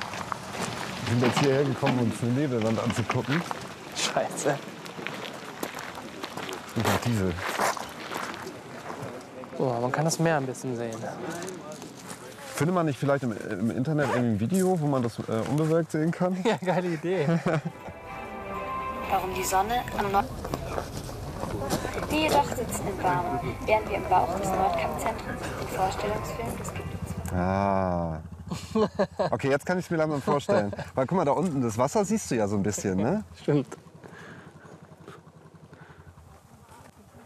Wir 1.07 1.11
sind 1.11 1.27
jetzt 1.27 1.41
hierher 1.41 1.65
gekommen, 1.65 1.99
um 1.99 2.05
uns 2.05 2.23
eine 2.23 2.31
Nebelwand 2.31 2.79
anzugucken. 2.79 3.43
Scheiße. 3.97 4.57
Und 6.77 6.87
nach 6.87 6.97
Diesel. 6.99 7.33
Oh, 9.59 9.75
man 9.81 9.91
kann 9.91 10.05
das 10.05 10.21
Meer 10.21 10.37
ein 10.37 10.47
bisschen 10.47 10.77
sehen. 10.77 10.95
Findet 12.55 12.77
man 12.77 12.87
nicht 12.87 12.97
vielleicht 12.97 13.25
im, 13.25 13.33
im 13.33 13.73
Internet 13.73 14.15
ein 14.15 14.39
Video, 14.39 14.81
wo 14.81 14.87
man 14.87 15.03
das 15.03 15.19
äh, 15.19 15.33
unbewölkt 15.51 15.91
sehen 15.91 16.13
kann? 16.13 16.37
Ja, 16.45 16.57
geile 16.65 16.87
Idee. 16.87 17.27
Warum 19.11 19.35
die 19.35 19.43
Sonne 19.43 19.83
am 19.99 20.13
Nord... 20.13 20.27
Die 22.09 22.19
jedoch 22.19 22.49
sitzen 22.51 22.87
im 22.87 23.03
Warmen, 23.03 23.41
während 23.65 23.91
wir 23.91 23.97
im 23.97 24.09
Bauch 24.09 24.39
des 24.39 24.49
Nordkap-Zentrums 24.49 25.41
den 25.61 25.77
Vorstellungsfilm 25.77 26.57
des 26.57 26.69
Gebiets 26.73 27.35
Ah. 27.35 28.21
Okay, 29.31 29.51
jetzt 29.51 29.67
kann 29.67 29.79
ich 29.79 29.87
es 29.87 29.91
mir 29.91 29.97
langsam 29.97 30.23
vorstellen. 30.23 30.73
Weil 30.95 31.07
guck 31.07 31.17
mal, 31.19 31.25
da 31.25 31.33
unten, 31.33 31.63
das 31.63 31.77
Wasser 31.79 32.05
siehst 32.05 32.31
du 32.31 32.37
ja 32.37 32.47
so 32.47 32.57
ein 32.57 32.63
bisschen, 32.63 32.97
ne? 32.97 33.25
Stimmt. 33.41 33.67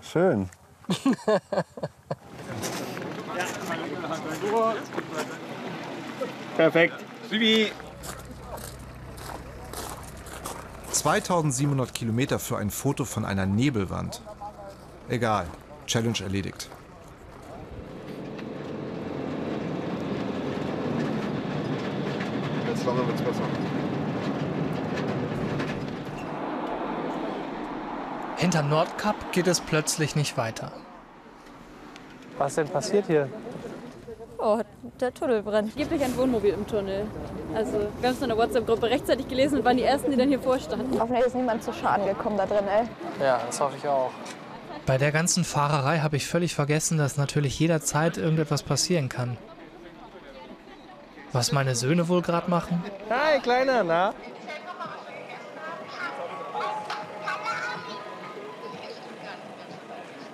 Schön. 0.01 0.49
Perfekt. 6.57 6.95
Sibi. 7.29 7.71
2700 10.91 11.95
Kilometer 11.95 12.39
für 12.39 12.59
ein 12.59 12.71
Foto 12.71 13.05
von 13.05 13.25
einer 13.25 13.47
Nebelwand. 13.47 14.21
Egal, 15.09 15.47
Challenge 15.87 16.19
erledigt. 16.21 16.69
Jetzt 22.69 22.85
langsam 22.85 23.07
wird's 23.07 23.23
besser. 23.23 23.43
Hinterm 28.41 28.71
Nordkap 28.71 29.33
geht 29.33 29.47
es 29.47 29.61
plötzlich 29.61 30.17
nicht 30.17 30.39
weiter. 30.39 30.73
Was 32.39 32.55
denn 32.55 32.69
passiert 32.69 33.05
hier? 33.07 33.29
Oh, 34.39 34.59
der 34.99 35.13
Tunnel 35.13 35.43
brennt. 35.43 35.73
Angeblich 35.73 36.03
ein 36.03 36.17
Wohnmobil 36.17 36.55
im 36.55 36.67
Tunnel. 36.67 37.05
Also, 37.55 37.73
wir 38.01 38.09
haben 38.09 38.17
es 38.17 38.23
in 38.23 38.29
der 38.29 38.39
WhatsApp-Gruppe 38.39 38.89
rechtzeitig 38.89 39.29
gelesen 39.29 39.59
und 39.59 39.65
waren 39.67 39.77
die 39.77 39.83
Ersten, 39.83 40.11
die 40.11 40.17
dann 40.17 40.31
hier 40.31 40.41
vorstanden. 40.41 40.99
Hoffentlich 40.99 41.27
ist 41.27 41.35
niemand 41.35 41.63
zu 41.63 41.75
Schaden 41.75 42.07
gekommen 42.07 42.39
da 42.39 42.47
drin, 42.47 42.65
ey. 42.67 42.87
Ja, 43.23 43.43
das 43.47 43.61
hoffe 43.61 43.77
ich 43.77 43.87
auch. 43.87 44.11
Bei 44.87 44.97
der 44.97 45.13
ganzen 45.13 45.45
Fahrerei 45.45 45.99
habe 45.99 46.17
ich 46.17 46.27
völlig 46.27 46.55
vergessen, 46.55 46.97
dass 46.97 47.19
natürlich 47.19 47.59
jederzeit 47.61 48.17
irgendetwas 48.17 48.63
passieren 48.63 49.11
kann. 49.11 49.37
Was 51.35 51.53
meine 51.53 51.75
Söhne 51.75 52.09
wohl 52.09 52.23
gerade 52.23 52.49
machen? 52.49 52.83
Hi, 53.11 53.39
Kleiner, 53.41 53.85
na? 53.85 54.15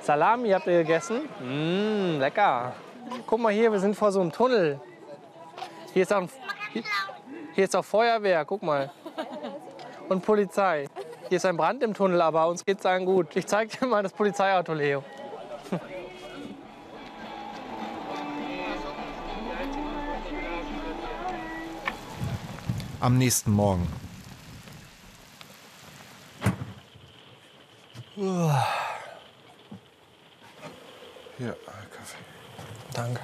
Salami 0.06 0.50
habt 0.50 0.68
ihr 0.68 0.84
gegessen? 0.84 1.28
Mmm, 1.40 2.20
lecker. 2.20 2.74
Guck 3.26 3.40
mal 3.40 3.52
hier, 3.52 3.72
wir 3.72 3.80
sind 3.80 3.96
vor 3.96 4.12
so 4.12 4.20
einem 4.20 4.30
Tunnel. 4.30 4.80
Hier 5.92 6.02
ist 6.02 6.12
auch, 6.12 6.18
ein, 6.18 6.30
hier, 6.72 6.84
hier 7.56 7.64
ist 7.64 7.74
auch 7.74 7.84
Feuerwehr, 7.84 8.44
guck 8.44 8.62
mal. 8.62 8.92
Und 10.08 10.24
Polizei. 10.24 10.86
Hier 11.28 11.38
ist 11.38 11.44
ein 11.44 11.56
Brand 11.56 11.82
im 11.82 11.92
Tunnel, 11.92 12.22
aber 12.22 12.46
uns 12.46 12.64
geht's 12.64 12.86
allen 12.86 13.04
gut. 13.04 13.34
Ich 13.34 13.48
zeig 13.48 13.68
dir 13.70 13.84
mal 13.86 14.04
das 14.04 14.12
Polizeiauto, 14.12 14.74
Leo. 14.74 15.02
Am 23.00 23.18
nächsten 23.18 23.50
Morgen. 23.50 23.88
Hier, 31.38 31.54
Kaffee. 31.90 32.16
Danke. 32.94 33.20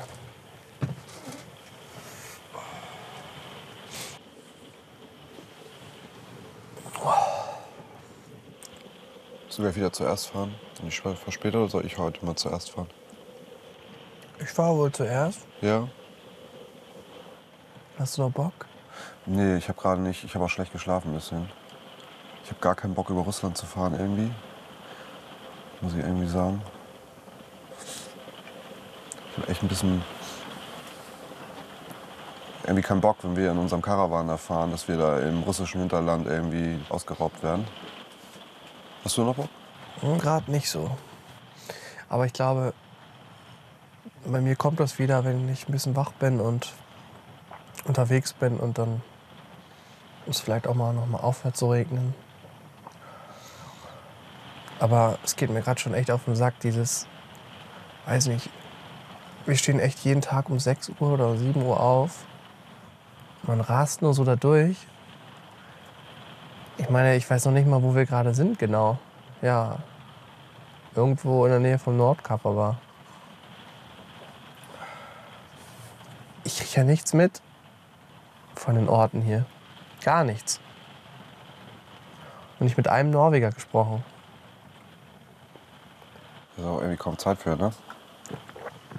Sollen 9.48 9.68
wir 9.68 9.76
wieder 9.76 9.92
zuerst 9.92 10.28
fahren? 10.28 10.54
Ich 10.86 11.00
fahre 11.00 11.16
später 11.28 11.58
oder 11.58 11.68
soll 11.68 11.86
ich 11.86 11.96
heute 11.96 12.24
mal 12.24 12.36
zuerst 12.36 12.70
fahren? 12.70 12.88
Ich 14.40 14.48
fahre 14.48 14.76
wohl 14.76 14.92
zuerst. 14.92 15.46
Ja? 15.62 15.88
Hast 17.98 18.18
du 18.18 18.22
noch 18.22 18.30
Bock? 18.30 18.66
Nee, 19.24 19.56
ich 19.56 19.68
habe 19.68 19.80
gerade 19.80 20.02
nicht. 20.02 20.24
Ich 20.24 20.34
habe 20.34 20.44
auch 20.44 20.50
schlecht 20.50 20.72
geschlafen 20.72 21.12
ein 21.12 21.14
bisschen. 21.14 21.48
Ich 22.44 22.50
habe 22.50 22.60
gar 22.60 22.74
keinen 22.74 22.94
Bock 22.94 23.08
über 23.08 23.22
Russland 23.22 23.56
zu 23.56 23.64
fahren 23.64 23.94
irgendwie. 23.98 24.30
Muss 25.80 25.92
ich 25.94 26.00
irgendwie 26.00 26.28
sagen. 26.28 26.62
Ich 29.32 29.38
habe 29.38 29.50
echt 29.50 29.62
ein 29.62 29.68
bisschen 29.68 30.02
irgendwie 32.64 32.82
keinen 32.82 33.00
Bock, 33.00 33.16
wenn 33.22 33.34
wir 33.34 33.50
in 33.50 33.58
unserem 33.58 33.80
Karawan 33.80 34.28
erfahren, 34.28 34.70
dass 34.70 34.86
wir 34.88 34.98
da 34.98 35.18
im 35.20 35.42
russischen 35.42 35.80
Hinterland 35.80 36.26
irgendwie 36.26 36.78
ausgeraubt 36.90 37.42
werden. 37.42 37.66
Hast 39.04 39.16
du 39.16 39.24
noch 39.24 39.34
Bock? 39.34 39.48
Gerade 40.18 40.50
nicht 40.50 40.68
so. 40.68 40.90
Aber 42.08 42.26
ich 42.26 42.32
glaube, 42.32 42.74
bei 44.26 44.40
mir 44.40 44.54
kommt 44.54 44.80
das 44.80 44.98
wieder, 44.98 45.24
wenn 45.24 45.48
ich 45.48 45.68
ein 45.68 45.72
bisschen 45.72 45.96
wach 45.96 46.12
bin 46.12 46.40
und 46.40 46.72
unterwegs 47.84 48.32
bin 48.34 48.58
und 48.58 48.78
dann 48.78 49.02
es 50.26 50.40
vielleicht 50.40 50.66
auch 50.66 50.74
mal 50.74 50.92
noch 50.92 51.06
mal 51.06 51.18
aufhört 51.18 51.56
zu 51.56 51.70
regnen. 51.70 52.14
Aber 54.78 55.18
es 55.24 55.36
geht 55.36 55.50
mir 55.50 55.62
gerade 55.62 55.80
schon 55.80 55.94
echt 55.94 56.10
auf 56.10 56.24
den 56.24 56.36
Sack, 56.36 56.60
dieses, 56.60 57.06
weiß 58.06 58.26
nicht, 58.26 58.50
wir 59.46 59.56
stehen 59.56 59.80
echt 59.80 60.00
jeden 60.00 60.20
Tag 60.20 60.48
um 60.48 60.58
6 60.58 60.92
Uhr 61.00 61.12
oder 61.12 61.36
7 61.36 61.62
Uhr 61.62 61.80
auf. 61.80 62.24
Man 63.42 63.60
rast 63.60 64.02
nur 64.02 64.14
so 64.14 64.24
da 64.24 64.36
durch. 64.36 64.76
Ich 66.78 66.88
meine, 66.88 67.16
ich 67.16 67.28
weiß 67.28 67.46
noch 67.46 67.52
nicht 67.52 67.66
mal, 67.66 67.82
wo 67.82 67.94
wir 67.94 68.06
gerade 68.06 68.34
sind 68.34 68.58
genau. 68.58 68.98
Ja, 69.40 69.78
irgendwo 70.94 71.44
in 71.44 71.50
der 71.50 71.60
Nähe 71.60 71.78
vom 71.78 71.96
Nordkap, 71.96 72.46
aber 72.46 72.78
ich 76.44 76.58
kriege 76.58 76.80
ja 76.80 76.84
nichts 76.84 77.12
mit 77.12 77.42
von 78.54 78.74
den 78.74 78.88
Orten 78.88 79.22
hier. 79.22 79.44
Gar 80.04 80.24
nichts. 80.24 80.60
Und 82.58 82.66
ich 82.66 82.76
mit 82.76 82.88
einem 82.88 83.10
Norweger 83.10 83.50
gesprochen. 83.50 84.04
Auch 86.58 86.78
irgendwie 86.78 86.96
kaum 86.96 87.18
Zeit 87.18 87.38
für, 87.38 87.56
ne? 87.56 87.72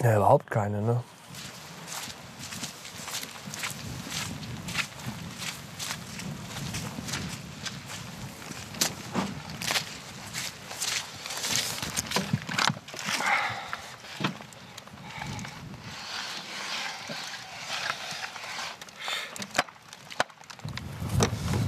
Ja, 0.02 0.18
überhaupt 0.18 0.52
keine, 0.52 0.82
ne? 0.82 1.02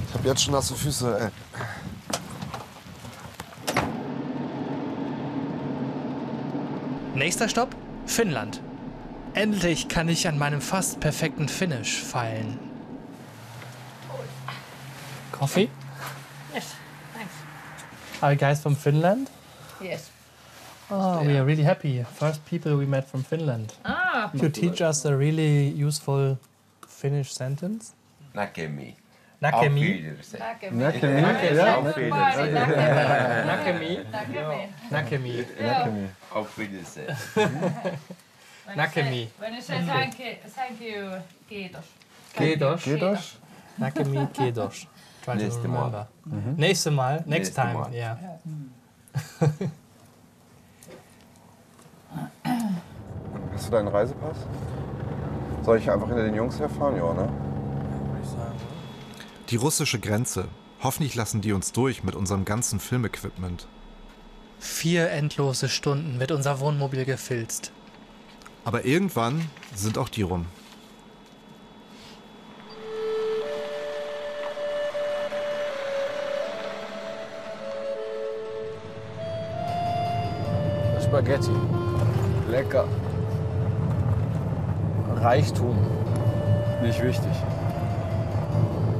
Ich 0.08 0.14
habe 0.14 0.28
jetzt 0.28 0.42
schon 0.42 0.52
nasse 0.52 0.74
Füße, 0.74 1.18
ey. 1.20 1.30
Nächster 7.14 7.48
Stopp, 7.48 7.74
Finnland. 8.06 8.60
Endlich 9.34 9.88
kann 9.88 10.08
ich 10.08 10.26
an 10.26 10.38
meinem 10.38 10.60
fast 10.60 11.00
perfekten 11.00 11.48
Finish 11.48 12.00
feilen. 12.00 12.58
Coffee? 15.32 15.68
Yes, 16.54 16.74
thanks. 17.14 17.32
Are 18.22 18.32
you 18.32 18.38
guys 18.38 18.60
from 18.60 18.74
Finland? 18.74 19.28
Yes. 19.80 20.10
Oh, 20.88 21.20
we 21.26 21.36
are 21.36 21.44
really 21.44 21.64
happy. 21.64 22.04
First 22.18 22.44
people 22.46 22.76
we 22.78 22.86
met 22.86 23.08
from 23.10 23.24
Finland. 23.24 23.74
Ah. 23.84 24.30
You 24.32 24.48
teach 24.48 24.80
us 24.80 25.04
a 25.04 25.14
really 25.16 25.68
useful 25.68 26.38
Finnish 26.88 27.32
sentence? 27.32 27.92
Näkemi. 28.34 28.94
Wiedersehen. 29.40 30.18
Näkemi. 30.72 31.20
Ja, 31.56 31.76
auf 31.76 31.96
Näkemi. 31.96 32.10
Näkemi. 34.90 35.44
Näkemi. 35.60 36.08
Auf 36.32 36.58
Wiedersehen. 36.58 37.16
Näkemi. 38.74 39.28
When 39.38 39.54
you 39.54 39.60
say 39.60 39.78
thank 39.86 40.18
you, 40.18 40.24
thank 40.54 40.80
you, 40.80 41.20
kiitos. 41.48 41.84
Näkemi 43.78 44.26
Kedos. 44.32 44.86
Try 45.24 45.32
to 45.32 45.38
Nächste 45.44 45.68
Mal. 45.68 45.76
remember. 45.78 46.08
Mhm. 46.24 46.54
Nächste 46.56 46.90
Mal. 46.90 47.14
Next 47.16 47.28
Nächste 47.28 47.60
time. 47.60 47.74
Mal. 47.74 47.92
Yeah. 47.92 48.18
Hast 53.52 53.66
du 53.66 53.70
deinen 53.72 53.88
Reisepass? 53.88 54.36
Soll 55.62 55.78
ich 55.78 55.90
einfach 55.90 56.06
hinter 56.06 56.22
den 56.24 56.34
Jungs 56.34 56.58
herfahren? 56.60 56.96
Ja, 56.96 57.12
ne? 57.12 57.28
Die 59.50 59.56
russische 59.56 60.00
Grenze. 60.00 60.48
Hoffentlich 60.82 61.14
lassen 61.14 61.40
die 61.40 61.52
uns 61.52 61.70
durch 61.70 62.02
mit 62.02 62.16
unserem 62.16 62.44
ganzen 62.44 62.80
Filmequipment. 62.80 63.68
Vier 64.58 65.10
endlose 65.10 65.68
Stunden 65.68 66.18
wird 66.18 66.32
unser 66.32 66.58
Wohnmobil 66.58 67.04
gefilzt. 67.04 67.70
Aber 68.64 68.84
irgendwann 68.84 69.48
sind 69.74 69.98
auch 69.98 70.08
die 70.08 70.22
rum. 70.22 70.46
Spaghetti. 81.00 81.52
Lecker. 82.50 82.88
Reichtum. 85.14 85.78
Nicht 86.82 87.00
wichtig. 87.00 87.32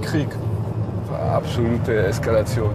Krieg. 0.06 0.28
Absolute 1.34 2.06
Eskalation. 2.06 2.70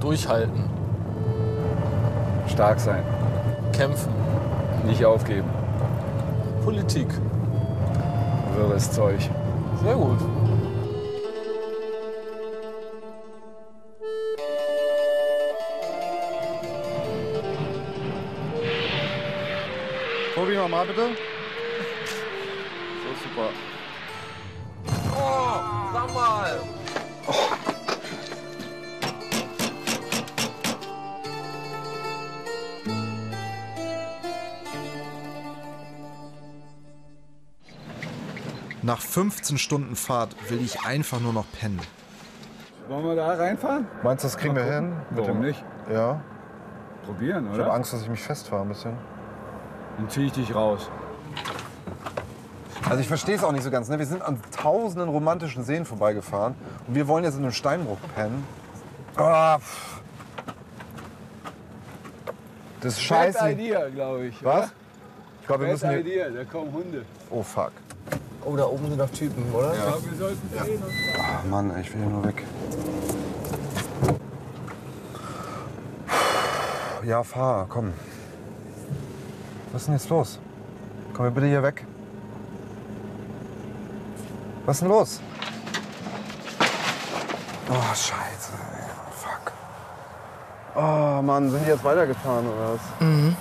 Durchhalten. 0.00 0.64
Stark 2.48 2.80
sein. 2.80 3.04
Kämpfen. 3.72 4.12
Nicht 4.86 5.04
aufgeben. 5.04 5.48
Politik. 6.64 7.06
Wirres 8.56 8.90
Zeug. 8.90 9.30
Sehr 9.84 9.94
gut. 9.94 10.18
Tobi, 20.34 20.56
nochmal 20.56 20.86
bitte. 20.86 21.29
Super. 23.40 23.50
Oh, 25.16 25.92
sag 25.92 26.14
mal. 26.14 26.60
Nach 38.82 39.00
15 39.00 39.58
Stunden 39.58 39.94
Fahrt 39.96 40.34
will 40.50 40.60
ich 40.62 40.84
einfach 40.86 41.20
nur 41.20 41.32
noch 41.32 41.44
pennen. 41.52 41.80
Wollen 42.88 43.04
wir 43.04 43.14
da 43.14 43.34
reinfahren? 43.34 43.86
Meinst 44.02 44.24
du, 44.24 44.28
das 44.28 44.36
kriegen 44.38 44.56
wir 44.56 44.64
hin? 44.64 44.96
Mit 45.10 45.20
Warum 45.20 45.40
dem- 45.42 45.48
nicht? 45.48 45.62
Ja. 45.90 46.22
Probieren, 47.04 47.46
Ich 47.46 47.54
oder? 47.54 47.64
habe 47.66 47.74
Angst, 47.74 47.92
dass 47.92 48.02
ich 48.02 48.08
mich 48.08 48.20
festfahre 48.22 48.62
ein 48.62 48.68
bisschen. 48.68 48.96
Dann 49.98 50.08
ziehe 50.08 50.26
ich 50.26 50.32
dich 50.32 50.54
raus. 50.54 50.90
Also 52.90 53.02
ich 53.02 53.08
verstehe 53.08 53.36
es 53.36 53.44
auch 53.44 53.52
nicht 53.52 53.62
so 53.62 53.70
ganz. 53.70 53.88
Ne? 53.88 54.00
Wir 54.00 54.06
sind 54.06 54.20
an 54.20 54.40
tausenden 54.50 55.08
romantischen 55.08 55.62
Seen 55.62 55.84
vorbeigefahren 55.84 56.56
und 56.88 56.94
wir 56.96 57.06
wollen 57.06 57.22
jetzt 57.22 57.36
in 57.36 57.44
einem 57.44 57.52
Steinbruch 57.52 57.98
pennen. 58.16 58.44
Oh, 59.16 59.58
pff. 59.58 60.00
das 62.80 62.94
ist 62.94 63.02
scheiße. 63.02 63.38
Bad 63.38 63.52
Idea, 63.52 63.88
glaube 63.90 64.26
ich. 64.26 64.44
Was? 64.44 64.56
oder? 64.56 64.70
Ich 65.40 65.46
glaube, 65.46 65.62
wir 65.62 65.66
Bad 65.68 65.74
müssen 65.74 65.90
hier... 65.90 66.00
Idea, 66.00 66.30
da 66.30 66.44
kommen 66.44 66.72
Hunde. 66.72 67.04
Oh, 67.30 67.44
fuck. 67.44 67.70
Oh, 68.44 68.56
da 68.56 68.64
oben 68.64 68.88
sind 68.88 68.96
noch 68.98 69.10
Typen, 69.10 69.44
oder? 69.52 69.72
Ja, 69.72 69.94
wir 70.02 70.18
sollten 70.18 70.50
drehen 70.52 70.82
und 70.82 71.20
Ah, 71.20 71.46
Mann, 71.48 71.80
ich 71.80 71.94
will 71.94 72.00
hier 72.00 72.10
nur 72.10 72.24
weg. 72.24 72.42
Ja, 77.06 77.22
fahr, 77.22 77.66
komm. 77.68 77.92
Was 79.70 79.82
ist 79.82 79.86
denn 79.86 79.94
jetzt 79.94 80.08
los? 80.08 80.40
Komm 81.14 81.26
wir 81.26 81.30
bitte 81.30 81.46
hier 81.46 81.62
weg. 81.62 81.84
Was 84.70 84.76
ist 84.76 84.82
denn 84.82 84.88
los? 84.90 85.20
Oh, 87.68 87.92
scheiße. 87.92 88.52
ey. 88.52 88.84
Fuck. 89.16 89.52
Oh, 90.76 91.20
Mann, 91.22 91.50
sind 91.50 91.66
die 91.66 91.70
jetzt 91.70 91.82
weitergefahren 91.82 92.46
oder 92.46 92.74
was? 92.74 92.80
Mhm. 93.00 93.34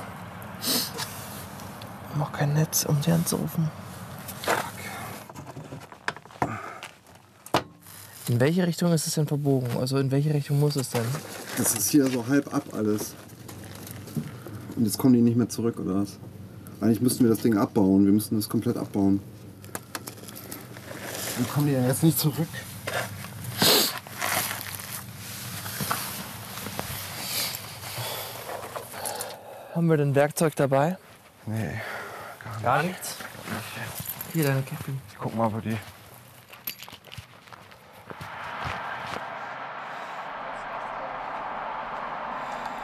Haben 2.12 2.22
auch 2.24 2.32
kein 2.32 2.56
Netz, 2.56 2.84
um 2.86 3.00
sie 3.04 3.12
anzurufen. 3.12 3.70
In 8.28 8.40
welche 8.40 8.66
Richtung 8.66 8.92
ist 8.92 9.06
es 9.06 9.14
denn 9.14 9.28
verbogen? 9.28 9.70
Also 9.80 10.00
in 10.00 10.10
welche 10.10 10.34
Richtung 10.34 10.60
muss 10.60 10.78
es 10.78 10.90
denn? 10.90 11.06
Das 11.60 11.76
ist 11.76 11.92
hier 11.92 12.08
so 12.08 12.26
halb 12.26 12.52
ab 12.52 12.64
alles. 12.72 13.14
Und 14.76 14.84
jetzt 14.84 14.98
kommen 14.98 15.14
die 15.14 15.22
nicht 15.22 15.38
mehr 15.38 15.50
zurück, 15.50 15.80
oder 15.80 16.02
was? 16.02 16.18
Eigentlich 16.82 17.02
müssten 17.02 17.24
wir 17.24 17.30
das 17.30 17.42
Ding 17.44 17.56
abbauen. 17.56 18.04
Wir 18.06 18.14
müssen 18.14 18.36
das 18.36 18.50
komplett 18.50 18.78
abbauen. 18.78 19.20
Wie 21.40 21.46
kommen 21.46 21.68
die 21.68 21.74
denn 21.74 21.88
jetzt 21.88 22.04
nicht 22.04 22.20
zurück? 22.20 22.50
Haben 29.74 29.90
wir 29.90 29.96
denn 29.96 30.14
Werkzeug 30.16 30.54
dabei? 30.58 30.98
Nee. 31.46 31.80
Gar 32.62 32.84
nichts? 32.84 33.16
Hier 34.34 34.44
deine 34.44 34.62
Käppchen. 34.64 35.02
Ich 35.08 35.18
guck 35.18 35.34
mal, 35.34 35.54
wo 35.54 35.62
die. 35.62 35.78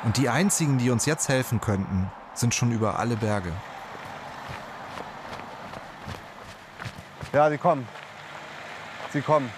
Und 0.06 0.16
die 0.16 0.30
einzigen, 0.30 0.78
die 0.78 0.92
uns 0.92 1.06
jetzt 1.06 1.28
helfen 1.28 1.60
könnten, 1.60 2.10
sind 2.34 2.56
schon 2.56 2.72
über 2.72 3.00
alle 3.00 3.18
Berge. 3.18 3.52
Ja, 7.34 7.50
die 7.50 7.58
kommen. 7.58 7.86
Sie 9.16 9.22
kommen. 9.22 9.50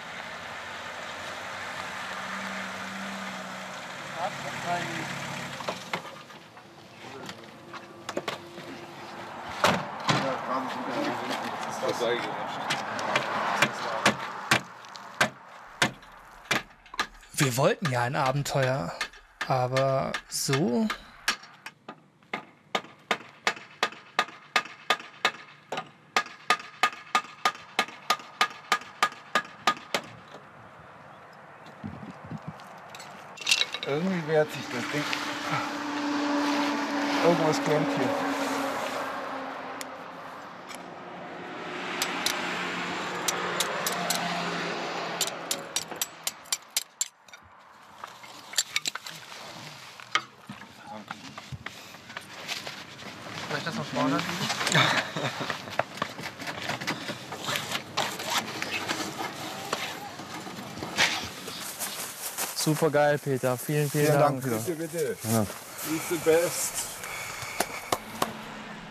Wir 17.34 17.58
wollten 17.58 17.92
ja 17.92 18.04
ein 18.04 18.16
Abenteuer, 18.16 18.94
aber 19.48 20.14
so. 20.30 20.88
Wehrt 34.48 34.54
sich 34.54 34.66
das 34.74 34.92
Ding. 34.92 35.04
Irgendwas 37.24 37.64
klemmt 37.64 37.88
hier. 37.98 38.10
Soll 53.50 53.58
ich 53.58 53.64
das 53.64 53.76
noch 53.76 53.86
vorne 53.86 54.18
Super 62.68 62.90
geil, 62.90 63.18
Peter. 63.18 63.58
Vielen, 63.58 63.90
vielen, 63.90 64.08
Vielen 64.08 64.20
Dank. 64.20 64.42
Dank 64.42 64.46
wieder. 64.46 64.58
Bitte, 64.58 65.16
bitte. 65.16 65.18
Ja. 65.32 65.46
Best. 66.26 66.74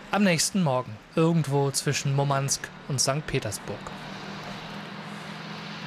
Am 0.09 0.23
nächsten 0.23 0.63
Morgen, 0.63 0.97
irgendwo 1.15 1.69
zwischen 1.69 2.15
Murmansk 2.15 2.67
und 2.87 2.99
St. 2.99 3.27
Petersburg. 3.27 3.77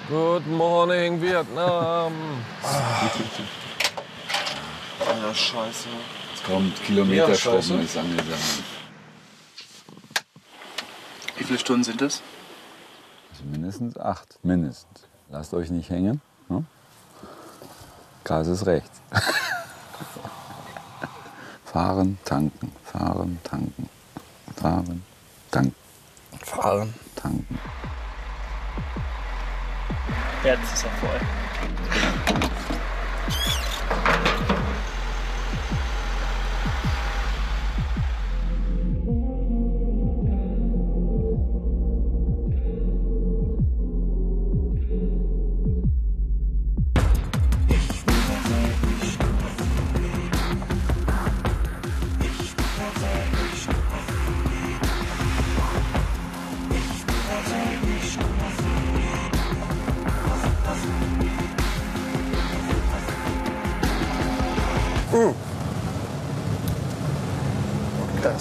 Good 0.08 0.46
morning, 0.46 1.20
Vietnam. 1.20 2.12
Alter, 5.00 5.34
scheiße. 5.34 5.88
Es 6.36 6.42
kommt 6.44 6.80
Kilometerschrauben 6.84 7.78
Ja, 7.78 7.80
ist 7.80 7.96
angesammelt. 7.96 8.24
Wie 11.38 11.42
viele 11.42 11.58
Stunden 11.58 11.82
sind 11.82 12.00
das? 12.00 12.22
Also 13.32 13.42
mindestens 13.50 13.98
acht. 13.98 14.38
Mindestens. 14.44 15.08
Lasst 15.28 15.52
euch 15.54 15.70
nicht 15.70 15.90
hängen. 15.90 16.20
Ne? 16.48 16.64
Gas 18.30 18.46
ist 18.46 18.64
rechts. 18.64 19.02
fahren, 21.64 22.16
tanken, 22.24 22.72
fahren, 22.84 23.40
tanken. 23.42 23.88
Fahren, 24.54 25.02
tanken. 25.50 25.74
Fahren. 26.44 26.94
Tanken. 27.16 27.58
Jetzt 30.44 30.74
ist 30.74 30.84
er 30.84 30.90
voll. 30.92 31.20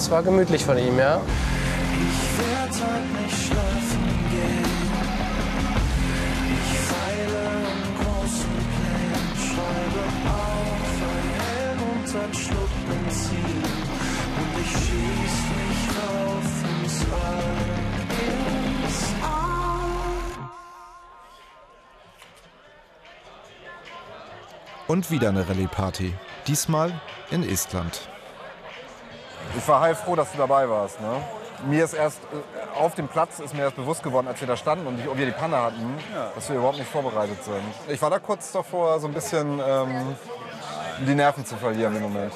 Das 0.10 0.16
war 0.16 0.24
gemütlich 0.24 0.66
von 0.66 0.76
ihm, 0.76 0.98
ja? 0.98 1.22
Ich 1.94 2.40
werd 2.40 2.72
heute 2.72 3.22
nicht 3.22 3.46
schlafen 3.46 4.08
gehen. 4.32 4.66
Ich 6.50 6.74
feile 6.80 7.40
an 7.48 7.94
großen 8.00 8.56
Plänen, 8.74 9.30
schreibe 9.38 10.02
auf 10.26 10.98
ein 11.06 11.30
Helm 11.38 11.80
und 11.92 12.10
ein 12.24 12.34
Schluck 12.34 12.74
Benzin. 12.88 13.62
Und 14.40 14.54
ich 14.60 14.72
schieß 14.72 15.36
mich 15.60 15.82
rauf 16.00 16.50
ins 16.82 16.98
All, 17.14 17.54
ins 18.84 19.02
All. 19.22 19.86
Und 24.88 25.12
wieder 25.12 25.30
eine 25.30 25.48
Rallye-Party. 25.48 26.16
Diesmal 26.48 27.00
in 27.30 27.48
Estland. 27.48 28.10
Ich 29.58 29.68
war 29.68 29.82
heilfroh, 29.82 30.16
dass 30.16 30.32
du 30.32 30.38
dabei 30.38 30.70
warst. 30.70 31.00
Ne? 31.02 31.08
Mir 31.68 31.84
ist 31.84 31.94
erst 31.94 32.20
äh, 32.20 32.78
auf 32.80 32.96
dem 32.96 33.08
Platz 33.08 33.40
ist 33.40 33.54
mir 33.54 33.64
erst 33.64 33.76
bewusst 33.76 34.04
geworden, 34.04 34.28
als 34.28 34.40
wir 34.40 34.48
da 34.48 34.56
standen 34.56 34.88
und 34.88 35.18
wir 35.18 35.26
die 35.26 35.32
Panne 35.32 35.58
hatten, 35.62 35.98
dass 36.36 36.50
wir 36.50 36.56
überhaupt 36.58 36.78
nicht 36.78 36.90
vorbereitet 36.90 37.44
sind. 37.44 37.62
Ich 37.90 38.02
war 38.02 38.10
da 38.10 38.20
kurz 38.20 38.52
davor, 38.52 39.00
so 39.00 39.08
ein 39.08 39.14
bisschen 39.14 39.60
ähm, 39.66 40.16
die 41.06 41.16
Nerven 41.16 41.46
zu 41.46 41.56
verlieren 41.58 41.96
im 41.96 42.04
Moment. 42.04 42.34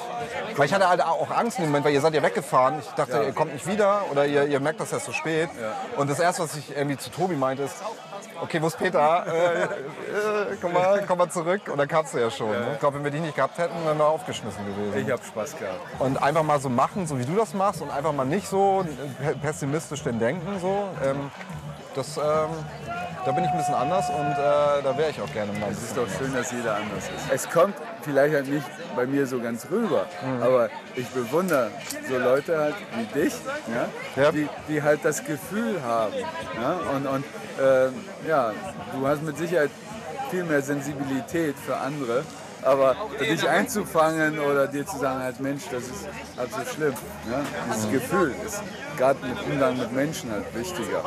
Weil 0.56 0.66
ich 0.66 0.74
hatte 0.74 0.88
halt 0.88 1.02
auch 1.02 1.30
Angst 1.30 1.58
im 1.58 1.66
Moment, 1.66 1.84
weil 1.84 1.92
ihr 1.94 2.00
seid 2.00 2.14
ja 2.14 2.22
weggefahren. 2.22 2.78
Ich 2.80 2.88
dachte, 2.90 3.12
Ja. 3.18 3.22
ihr 3.22 3.32
kommt 3.32 3.52
nicht 3.54 3.66
wieder 3.66 4.02
oder 4.10 4.26
ihr, 4.26 4.46
ihr 4.46 4.60
merkt 4.60 4.80
das 4.80 4.92
erst 4.92 5.06
so 5.06 5.12
spät. 5.12 5.48
Und 5.96 6.10
das 6.10 6.18
erste, 6.18 6.42
was 6.42 6.56
ich 6.56 6.76
irgendwie 6.76 6.96
zu 6.98 7.10
Tobi 7.10 7.34
meinte, 7.36 7.62
ist, 7.64 7.76
okay, 8.44 8.62
wo 8.62 8.68
ist 8.68 8.78
Peter? 8.78 9.26
Äh, 9.26 9.62
äh, 9.62 9.66
komm, 10.60 10.72
mal, 10.72 11.04
komm 11.06 11.18
mal 11.18 11.28
zurück. 11.28 11.62
Und 11.70 11.78
dann 11.78 11.88
kamst 11.88 12.14
du 12.14 12.18
ja 12.18 12.30
schon. 12.30 12.50
Ne? 12.50 12.72
Ich 12.74 12.80
glaube, 12.80 12.96
wenn 12.96 13.04
wir 13.04 13.10
dich 13.10 13.20
nicht 13.20 13.34
gehabt 13.34 13.58
hätten, 13.58 13.74
wären 13.84 13.98
wir 13.98 14.06
aufgeschmissen 14.06 14.64
gewesen. 14.66 15.06
Ich 15.06 15.10
hab 15.12 15.24
Spaß 15.24 15.56
gehabt. 15.58 15.80
Und 15.98 16.22
einfach 16.22 16.42
mal 16.42 16.60
so 16.60 16.68
machen, 16.68 17.06
so 17.06 17.18
wie 17.18 17.24
du 17.24 17.34
das 17.34 17.54
machst 17.54 17.82
und 17.82 17.90
einfach 17.90 18.12
mal 18.12 18.24
nicht 18.24 18.46
so 18.48 18.84
pe- 19.22 19.34
pessimistisch 19.36 20.02
denn 20.04 20.18
denken. 20.18 20.58
So. 20.60 20.88
Ähm, 21.04 21.30
das, 21.94 22.16
ähm, 22.16 22.22
Da 23.24 23.32
bin 23.32 23.44
ich 23.44 23.50
ein 23.50 23.56
bisschen 23.56 23.74
anders 23.74 24.10
und 24.10 24.32
äh, 24.32 24.82
da 24.82 24.94
wäre 24.98 25.10
ich 25.10 25.20
auch 25.20 25.32
gerne 25.32 25.52
mal. 25.58 25.70
Es 25.70 25.82
ist 25.82 25.96
doch 25.96 26.06
schön, 26.18 26.32
dass 26.34 26.52
jeder 26.52 26.76
anders 26.76 27.04
ist. 27.04 27.32
Es 27.32 27.48
kommt 27.48 27.74
vielleicht 28.02 28.34
halt 28.34 28.48
nicht 28.48 28.66
bei 28.94 29.06
mir 29.06 29.26
so 29.26 29.40
ganz 29.40 29.66
rüber, 29.70 30.04
aber 30.42 30.68
ich 30.94 31.06
bewundere 31.08 31.70
so 32.08 32.18
Leute 32.18 32.58
halt 32.58 32.74
wie 32.96 33.20
dich, 33.20 33.32
ja, 34.16 34.30
Die, 34.30 34.48
die 34.68 34.82
halt 34.82 35.00
das 35.04 35.24
Gefühl 35.24 35.82
haben. 35.82 36.12
Ja, 36.60 36.72
und 36.94 37.06
und 37.06 37.24
äh, 37.58 38.28
ja, 38.28 38.52
du 38.92 39.06
hast 39.06 39.22
mit 39.22 39.38
Sicherheit 39.38 39.70
viel 40.30 40.44
mehr 40.44 40.60
Sensibilität 40.62 41.56
für 41.64 41.76
andere. 41.76 42.24
Aber 42.64 42.96
dich 43.20 43.48
einzufangen 43.48 44.38
oder 44.38 44.66
dir 44.66 44.86
zu 44.86 44.98
sagen, 44.98 45.20
als 45.20 45.38
Mensch, 45.38 45.64
das 45.70 45.84
ist 45.84 46.08
halt 46.36 46.50
so 46.50 46.74
schlimm. 46.74 46.94
Ja? 47.30 47.40
Dieses 47.68 47.90
Gefühl 47.90 48.34
ist 48.46 48.62
gerade 48.96 49.18
mit 49.26 49.36
Umgang 49.46 49.78
mit 49.78 49.92
Menschen 49.92 50.30
halt 50.30 50.54
wichtiger. 50.54 51.02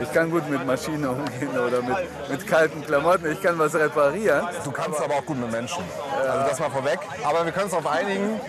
Ich 0.00 0.12
kann 0.12 0.30
gut 0.30 0.48
mit 0.48 0.64
Maschinen 0.66 1.06
umgehen 1.06 1.58
oder 1.58 1.82
mit, 1.82 2.30
mit 2.30 2.46
kalten 2.46 2.84
Klamotten. 2.84 3.30
Ich 3.32 3.42
kann 3.42 3.58
was 3.58 3.74
reparieren. 3.74 4.46
Du 4.64 4.70
kannst 4.70 5.00
aber 5.00 5.14
auch 5.14 5.26
gut 5.26 5.38
mit 5.38 5.50
Menschen. 5.50 5.82
Also 6.16 6.48
das 6.48 6.60
mal 6.60 6.70
vorweg. 6.70 6.98
Aber 7.24 7.44
wir 7.44 7.52
können 7.52 7.64
uns 7.64 7.72
darauf 7.72 7.90
einigen. 7.90 8.40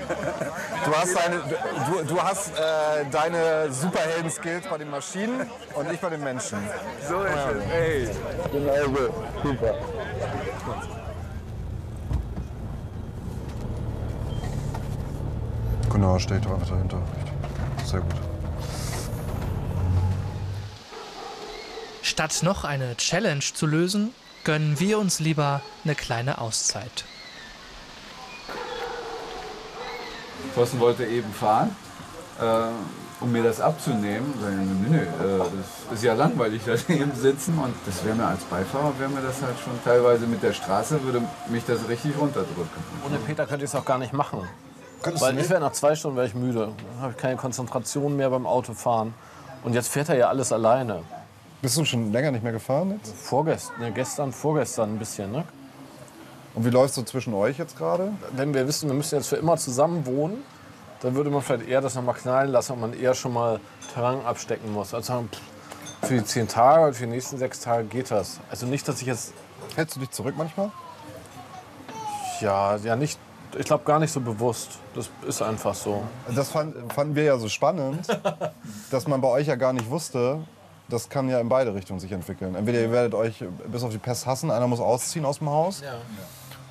Du 0.85 0.93
hast 0.93 1.15
deine, 1.15 1.37
du, 1.39 2.03
du 2.03 2.21
hast, 2.21 2.49
äh, 2.49 3.05
deine 3.11 3.71
Superhelden-Skills 3.71 4.67
bei 4.69 4.77
den 4.77 4.89
Maschinen 4.89 5.49
und 5.73 5.91
ich 5.91 5.99
bei 5.99 6.09
den 6.09 6.23
Menschen. 6.23 6.59
So 7.07 7.23
ist 7.23 7.33
es. 7.33 7.73
Ey. 7.73 8.09
Genau. 8.51 8.73
Super. 9.43 9.75
Genau, 15.91 16.19
steht 16.19 16.45
doch 16.45 16.51
einfach 16.51 16.69
dahinter. 16.69 17.01
Sehr 17.85 18.01
gut. 18.01 18.15
Statt 22.01 22.39
noch 22.41 22.63
eine 22.63 22.95
Challenge 22.97 23.41
zu 23.41 23.67
lösen, 23.67 24.13
gönnen 24.43 24.79
wir 24.79 24.97
uns 24.97 25.19
lieber 25.19 25.61
eine 25.83 25.93
kleine 25.93 26.39
Auszeit. 26.39 27.05
Thorsten 30.55 30.79
wollte 30.79 31.05
eben 31.05 31.31
fahren, 31.31 31.75
äh, 32.39 33.23
um 33.23 33.31
mir 33.31 33.43
das 33.43 33.61
abzunehmen. 33.61 34.33
Ich, 34.35 34.89
nee, 34.89 34.97
äh, 34.97 35.37
das 35.37 35.93
ist 35.93 36.03
ja 36.03 36.13
langweilig, 36.13 36.63
da 36.65 36.73
eben 36.91 37.13
sitzen. 37.13 37.59
Und 37.59 37.75
das 37.85 38.03
wäre 38.03 38.15
mir 38.15 38.25
als 38.25 38.43
Beifahrer, 38.45 38.97
wäre 38.97 39.09
mir 39.09 39.21
das 39.21 39.41
halt 39.41 39.59
schon 39.63 39.73
teilweise 39.83 40.25
mit 40.25 40.41
der 40.41 40.53
Straße, 40.53 41.03
würde 41.03 41.21
mich 41.49 41.65
das 41.65 41.87
richtig 41.87 42.17
runterdrücken. 42.17 42.83
Ohne 43.05 43.17
Peter 43.19 43.45
könnte 43.45 43.65
ich 43.65 43.71
es 43.71 43.75
auch 43.75 43.85
gar 43.85 43.99
nicht 43.99 44.13
machen. 44.13 44.47
Könntest 45.01 45.23
Weil 45.23 45.37
ich 45.37 45.49
wäre 45.49 45.61
nach 45.61 45.73
zwei 45.73 45.95
Stunden 45.95 46.17
wäre 46.17 46.27
ich 46.27 46.35
müde. 46.35 46.73
Dann 46.91 47.01
habe 47.01 47.11
ich 47.11 47.17
keine 47.17 47.35
Konzentration 47.35 48.15
mehr 48.15 48.29
beim 48.29 48.45
Autofahren. 48.45 49.13
Und 49.63 49.73
jetzt 49.73 49.89
fährt 49.89 50.09
er 50.09 50.15
ja 50.15 50.29
alles 50.29 50.51
alleine. 50.51 51.03
Bist 51.61 51.77
du 51.77 51.85
schon 51.85 52.11
länger 52.11 52.31
nicht 52.31 52.43
mehr 52.43 52.51
gefahren 52.51 52.91
jetzt? 52.91 53.15
Vorgestern, 53.15 53.79
ne, 53.79 53.91
gestern, 53.91 54.31
vorgestern 54.31 54.95
ein 54.95 54.99
bisschen, 54.99 55.31
ne? 55.31 55.43
Und 56.53 56.65
wie 56.65 56.69
läuft 56.69 56.89
es 56.89 56.95
so 56.95 57.03
zwischen 57.03 57.33
euch 57.33 57.57
jetzt 57.57 57.77
gerade? 57.77 58.13
Wenn 58.31 58.53
wir 58.53 58.67
wissen, 58.67 58.89
wir 58.89 58.95
müssen 58.95 59.15
jetzt 59.15 59.27
für 59.27 59.35
immer 59.35 59.57
zusammen 59.57 60.05
wohnen, 60.05 60.43
dann 61.01 61.15
würde 61.15 61.29
man 61.29 61.41
vielleicht 61.41 61.67
eher 61.67 61.81
das 61.81 61.95
noch 61.95 62.03
mal 62.03 62.13
knallen 62.13 62.51
lassen 62.51 62.73
und 62.73 62.81
man 62.81 62.93
eher 62.93 63.13
schon 63.13 63.33
mal 63.33 63.59
Terrain 63.93 64.25
abstecken 64.25 64.71
muss. 64.73 64.93
Also 64.93 65.07
sagen, 65.07 65.29
pff, 65.31 66.07
für 66.07 66.15
die 66.15 66.23
zehn 66.23 66.47
Tage 66.47 66.87
und 66.87 66.93
für 66.95 67.05
die 67.05 67.11
nächsten 67.11 67.37
sechs 67.37 67.59
Tage 67.59 67.85
geht 67.85 68.11
das. 68.11 68.39
Also 68.49 68.65
nicht, 68.65 68.87
dass 68.87 69.01
ich 69.01 69.07
jetzt. 69.07 69.33
Hältst 69.75 69.95
du 69.95 69.99
dich 69.99 70.11
zurück 70.11 70.35
manchmal? 70.37 70.71
Ja, 72.39 72.77
ja 72.77 72.95
nicht. 72.95 73.19
Ich 73.57 73.65
glaube 73.65 73.83
gar 73.85 73.99
nicht 73.99 74.11
so 74.11 74.19
bewusst. 74.19 74.79
Das 74.93 75.09
ist 75.27 75.41
einfach 75.41 75.75
so. 75.75 76.03
Das 76.35 76.49
fand, 76.49 76.75
fanden 76.93 77.15
wir 77.15 77.23
ja 77.23 77.37
so 77.37 77.47
spannend, 77.49 78.07
dass 78.91 79.07
man 79.07 79.21
bei 79.21 79.27
euch 79.29 79.47
ja 79.47 79.55
gar 79.55 79.73
nicht 79.73 79.89
wusste, 79.89 80.39
das 80.89 81.09
kann 81.09 81.29
ja 81.29 81.39
in 81.39 81.49
beide 81.49 81.73
Richtungen 81.73 81.99
sich 81.99 82.11
entwickeln. 82.11 82.55
Entweder 82.55 82.81
ihr 82.81 82.91
werdet 82.91 83.13
euch 83.13 83.43
bis 83.67 83.83
auf 83.83 83.91
die 83.91 83.97
Pest 83.97 84.25
hassen, 84.25 84.51
einer 84.51 84.67
muss 84.67 84.79
ausziehen 84.79 85.25
aus 85.25 85.39
dem 85.39 85.49
Haus, 85.49 85.83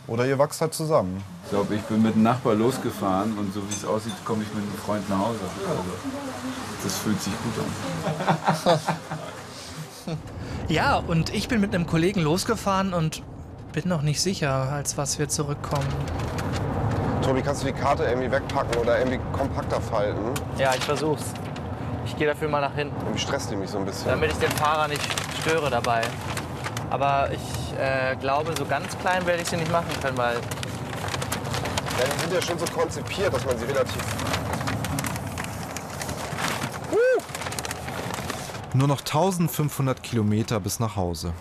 oder 0.06 0.24
ihr 0.26 0.38
wachst 0.38 0.60
halt 0.60 0.72
zusammen. 0.72 1.22
Ich 1.44 1.50
glaube, 1.50 1.74
ich 1.74 1.82
bin 1.82 2.02
mit 2.02 2.14
einem 2.14 2.22
Nachbar 2.22 2.54
losgefahren 2.54 3.36
und 3.36 3.52
so 3.52 3.60
wie 3.68 3.74
es 3.74 3.84
aussieht, 3.84 4.14
komme 4.24 4.42
ich 4.42 4.54
mit 4.54 4.62
einem 4.62 4.72
Freund 4.74 5.08
nach 5.10 5.18
Hause. 5.18 5.40
Also, 5.68 5.82
das 6.82 6.96
fühlt 6.98 7.20
sich 7.20 7.32
gut 7.42 8.64
an. 8.66 8.78
Ja, 10.68 10.96
und 10.96 11.32
ich 11.32 11.46
bin 11.46 11.60
mit 11.60 11.72
einem 11.72 11.86
Kollegen 11.86 12.20
losgefahren 12.20 12.92
und 12.92 13.22
bin 13.72 13.88
noch 13.88 14.02
nicht 14.02 14.20
sicher, 14.20 14.72
als 14.72 14.96
was 14.96 15.18
wir 15.18 15.28
zurückkommen. 15.28 15.86
Tobi, 17.26 17.42
kannst 17.42 17.62
du 17.62 17.66
die 17.66 17.72
Karte 17.72 18.04
irgendwie 18.04 18.30
wegpacken 18.30 18.76
oder 18.76 19.00
irgendwie 19.00 19.18
kompakter 19.36 19.80
falten? 19.80 20.32
Ja, 20.58 20.72
ich 20.76 20.84
versuch's. 20.84 21.24
Ich 22.04 22.16
gehe 22.16 22.28
dafür 22.28 22.48
mal 22.48 22.60
nach 22.60 22.74
hinten. 22.76 22.94
Irgendwie 23.00 23.18
stresst 23.18 23.50
die 23.50 23.56
mich 23.56 23.68
so 23.68 23.78
ein 23.78 23.84
bisschen. 23.84 24.08
Damit 24.08 24.30
ich 24.30 24.38
den 24.38 24.52
Fahrer 24.52 24.86
nicht 24.86 25.02
störe 25.40 25.68
dabei. 25.68 26.02
Aber 26.88 27.28
ich 27.32 27.76
äh, 27.80 28.14
glaube, 28.14 28.54
so 28.56 28.64
ganz 28.64 28.96
klein 28.98 29.26
werde 29.26 29.42
ich 29.42 29.48
sie 29.48 29.56
nicht 29.56 29.72
machen 29.72 29.88
können, 30.00 30.16
weil 30.16 30.36
Ja, 30.36 32.04
die 32.14 32.20
sind 32.20 32.32
ja 32.32 32.40
schon 32.40 32.60
so 32.60 32.66
konzipiert, 32.66 33.34
dass 33.34 33.44
man 33.44 33.58
sie 33.58 33.64
relativ. 33.64 34.04
Nur 38.72 38.86
noch 38.86 39.00
1500 39.00 40.00
Kilometer 40.00 40.60
bis 40.60 40.78
nach 40.78 40.94
Hause. 40.94 41.32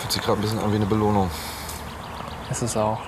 Fühlt 0.00 0.12
sich 0.12 0.22
gerade 0.22 0.38
ein 0.38 0.40
bisschen 0.40 0.60
an 0.60 0.72
wie 0.72 0.76
eine 0.76 0.86
Belohnung. 0.86 1.30
Ist 2.50 2.62
es 2.62 2.76
auch. 2.76 3.00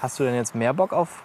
Hast 0.00 0.18
du 0.18 0.24
denn 0.24 0.34
jetzt 0.34 0.54
mehr 0.54 0.72
Bock 0.72 0.92
auf 0.92 1.22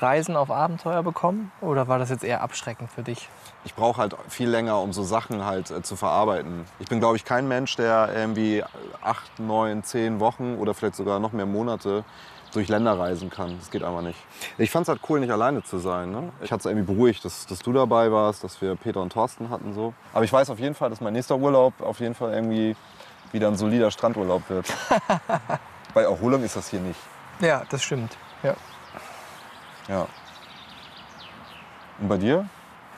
Reisen, 0.00 0.36
auf 0.36 0.50
Abenteuer 0.50 1.02
bekommen? 1.02 1.50
Oder 1.60 1.88
war 1.88 1.98
das 1.98 2.10
jetzt 2.10 2.24
eher 2.24 2.42
abschreckend 2.42 2.90
für 2.90 3.02
dich? 3.02 3.28
Ich 3.64 3.74
brauche 3.74 4.00
halt 4.00 4.14
viel 4.28 4.48
länger, 4.48 4.80
um 4.80 4.92
so 4.92 5.02
Sachen 5.02 5.44
halt 5.44 5.70
äh, 5.70 5.82
zu 5.82 5.96
verarbeiten. 5.96 6.66
Ich 6.78 6.88
bin, 6.88 7.00
glaube 7.00 7.16
ich, 7.16 7.24
kein 7.24 7.48
Mensch, 7.48 7.76
der 7.76 8.10
irgendwie 8.14 8.62
acht, 9.02 9.38
neun, 9.38 9.82
zehn 9.82 10.20
Wochen 10.20 10.56
oder 10.56 10.74
vielleicht 10.74 10.96
sogar 10.96 11.20
noch 11.20 11.32
mehr 11.32 11.46
Monate 11.46 12.04
durch 12.52 12.68
Länder 12.68 12.98
reisen 12.98 13.30
kann. 13.30 13.56
Das 13.58 13.70
geht 13.70 13.82
einfach 13.82 14.02
nicht. 14.02 14.18
Ich 14.58 14.70
fand 14.70 14.84
es 14.84 14.88
halt 14.88 15.00
cool, 15.08 15.20
nicht 15.20 15.32
alleine 15.32 15.62
zu 15.62 15.78
sein. 15.78 16.10
Ne? 16.10 16.32
Ich 16.42 16.52
hatte 16.52 16.60
es 16.60 16.66
irgendwie 16.66 16.92
beruhigt, 16.92 17.24
dass, 17.24 17.46
dass 17.46 17.60
du 17.60 17.72
dabei 17.72 18.12
warst, 18.12 18.44
dass 18.44 18.60
wir 18.60 18.76
Peter 18.76 19.00
und 19.00 19.12
Thorsten 19.12 19.50
hatten. 19.50 19.72
So. 19.72 19.94
Aber 20.12 20.24
ich 20.24 20.32
weiß 20.32 20.50
auf 20.50 20.58
jeden 20.58 20.74
Fall, 20.74 20.90
dass 20.90 21.00
mein 21.00 21.14
nächster 21.14 21.36
Urlaub 21.36 21.80
auf 21.80 22.00
jeden 22.00 22.14
Fall 22.14 22.32
irgendwie 22.32 22.76
wieder 23.34 23.48
ein 23.48 23.56
solider 23.56 23.90
Strandurlaub 23.90 24.48
wird. 24.48 24.72
Bei 25.94 26.02
Erholung 26.02 26.42
ist 26.42 26.56
das 26.56 26.68
hier 26.68 26.80
nicht. 26.80 26.98
Ja, 27.40 27.62
das 27.68 27.82
stimmt. 27.82 28.16
Ja. 28.42 28.54
Ja. 29.88 30.06
Und 32.00 32.08
bei 32.08 32.16
dir? 32.16 32.48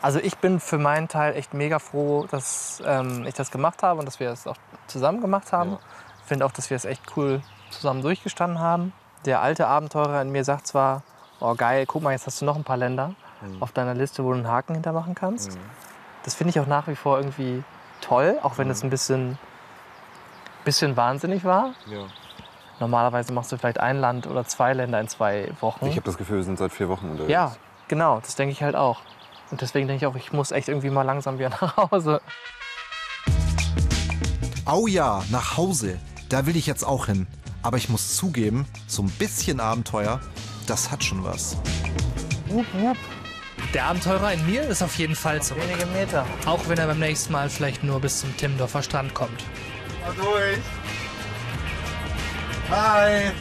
Also 0.02 0.20
ich 0.20 0.36
bin 0.38 0.60
für 0.60 0.78
meinen 0.78 1.08
Teil 1.08 1.34
echt 1.34 1.52
mega 1.52 1.78
froh, 1.78 2.26
dass 2.30 2.80
ähm, 2.86 3.24
ich 3.26 3.34
das 3.34 3.50
gemacht 3.50 3.82
habe 3.82 3.98
und 3.98 4.06
dass 4.06 4.20
wir 4.20 4.30
es 4.30 4.46
auch 4.46 4.56
zusammen 4.86 5.20
gemacht 5.20 5.52
haben. 5.52 5.78
Ich 6.22 6.28
finde 6.28 6.46
auch, 6.46 6.52
dass 6.52 6.70
wir 6.70 6.76
es 6.76 6.84
echt 6.84 7.02
cool 7.16 7.42
zusammen 7.70 8.02
durchgestanden 8.02 8.60
haben. 8.60 8.92
Der 9.24 9.40
alte 9.42 9.66
Abenteurer 9.66 10.22
in 10.22 10.30
mir 10.30 10.44
sagt 10.44 10.66
zwar, 10.68 11.02
oh 11.40 11.54
geil, 11.54 11.86
guck 11.86 12.02
mal, 12.02 12.12
jetzt 12.12 12.26
hast 12.26 12.40
du 12.40 12.44
noch 12.44 12.56
ein 12.56 12.64
paar 12.64 12.76
Länder 12.76 13.14
Mhm. 13.42 13.62
auf 13.62 13.70
deiner 13.72 13.92
Liste, 13.92 14.24
wo 14.24 14.30
du 14.30 14.36
einen 14.36 14.48
Haken 14.48 14.72
hintermachen 14.72 15.14
kannst. 15.14 15.58
Das 16.24 16.34
finde 16.34 16.50
ich 16.52 16.58
auch 16.60 16.66
nach 16.66 16.88
wie 16.88 16.96
vor 16.96 17.18
irgendwie 17.18 17.62
toll, 18.00 18.38
auch 18.42 18.56
wenn 18.56 18.70
es 18.70 18.82
ein 18.82 18.88
bisschen, 18.88 19.38
bisschen 20.66 20.96
wahnsinnig 20.96 21.44
war. 21.44 21.72
Ja. 21.90 22.06
Normalerweise 22.78 23.32
machst 23.32 23.50
du 23.52 23.56
vielleicht 23.56 23.80
ein 23.80 23.98
Land 23.98 24.26
oder 24.26 24.44
zwei 24.44 24.74
Länder 24.74 25.00
in 25.00 25.08
zwei 25.08 25.50
Wochen. 25.60 25.86
Ich 25.86 25.92
habe 25.92 26.04
das 26.04 26.18
Gefühl, 26.18 26.36
wir 26.38 26.44
sind 26.44 26.58
seit 26.58 26.72
vier 26.72 26.90
Wochen 26.90 27.08
unterwegs. 27.08 27.32
Ja, 27.32 27.56
genau, 27.88 28.20
das 28.20 28.34
denke 28.34 28.52
ich 28.52 28.62
halt 28.62 28.76
auch. 28.76 29.00
Und 29.50 29.62
deswegen 29.62 29.86
denke 29.86 30.04
ich 30.04 30.06
auch, 30.06 30.16
ich 30.16 30.32
muss 30.32 30.50
echt 30.50 30.68
irgendwie 30.68 30.90
mal 30.90 31.02
langsam 31.02 31.38
wieder 31.38 31.48
nach 31.60 31.76
Hause. 31.76 32.20
Au 34.66 34.86
ja, 34.86 35.22
nach 35.30 35.56
Hause. 35.56 35.98
Da 36.28 36.44
will 36.44 36.56
ich 36.56 36.66
jetzt 36.66 36.84
auch 36.84 37.06
hin. 37.06 37.26
Aber 37.62 37.76
ich 37.78 37.88
muss 37.88 38.16
zugeben, 38.16 38.66
so 38.86 39.02
ein 39.02 39.10
bisschen 39.10 39.60
Abenteuer, 39.60 40.20
das 40.66 40.90
hat 40.90 41.02
schon 41.02 41.24
was. 41.24 41.56
Wupp, 42.48 42.66
wupp. 42.74 42.96
Der 43.72 43.84
Abenteurer 43.84 44.32
in 44.32 44.44
mir 44.46 44.62
ist 44.62 44.82
auf 44.82 44.98
jeden 44.98 45.14
Fall 45.14 45.40
zurück. 45.40 45.62
Wenige 45.66 45.86
Meter. 45.86 46.26
Auch 46.44 46.68
wenn 46.68 46.78
er 46.78 46.88
beim 46.88 46.98
nächsten 46.98 47.32
Mal 47.32 47.48
vielleicht 47.48 47.82
nur 47.82 48.00
bis 48.00 48.20
zum 48.20 48.36
Timmendorfer 48.36 48.82
Strand 48.82 49.14
kommt. 49.14 49.44
Mal 50.06 50.14
durch. 50.14 50.58
Hi. 52.70 53.32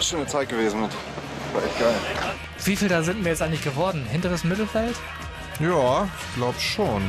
Schöne 0.00 0.26
Zeit 0.26 0.48
gewesen 0.48 0.82
mit. 0.82 0.90
War 1.52 1.64
echt 1.64 1.78
geil. 1.78 1.94
Wie 2.64 2.76
viel 2.76 2.88
da 2.88 3.02
sind 3.02 3.24
wir 3.24 3.30
jetzt 3.30 3.42
eigentlich 3.42 3.64
geworden? 3.64 4.06
Hinteres 4.10 4.44
Mittelfeld? 4.44 4.96
Ja, 5.60 6.04
ich 6.04 6.34
glaube 6.36 6.60
schon. 6.60 7.02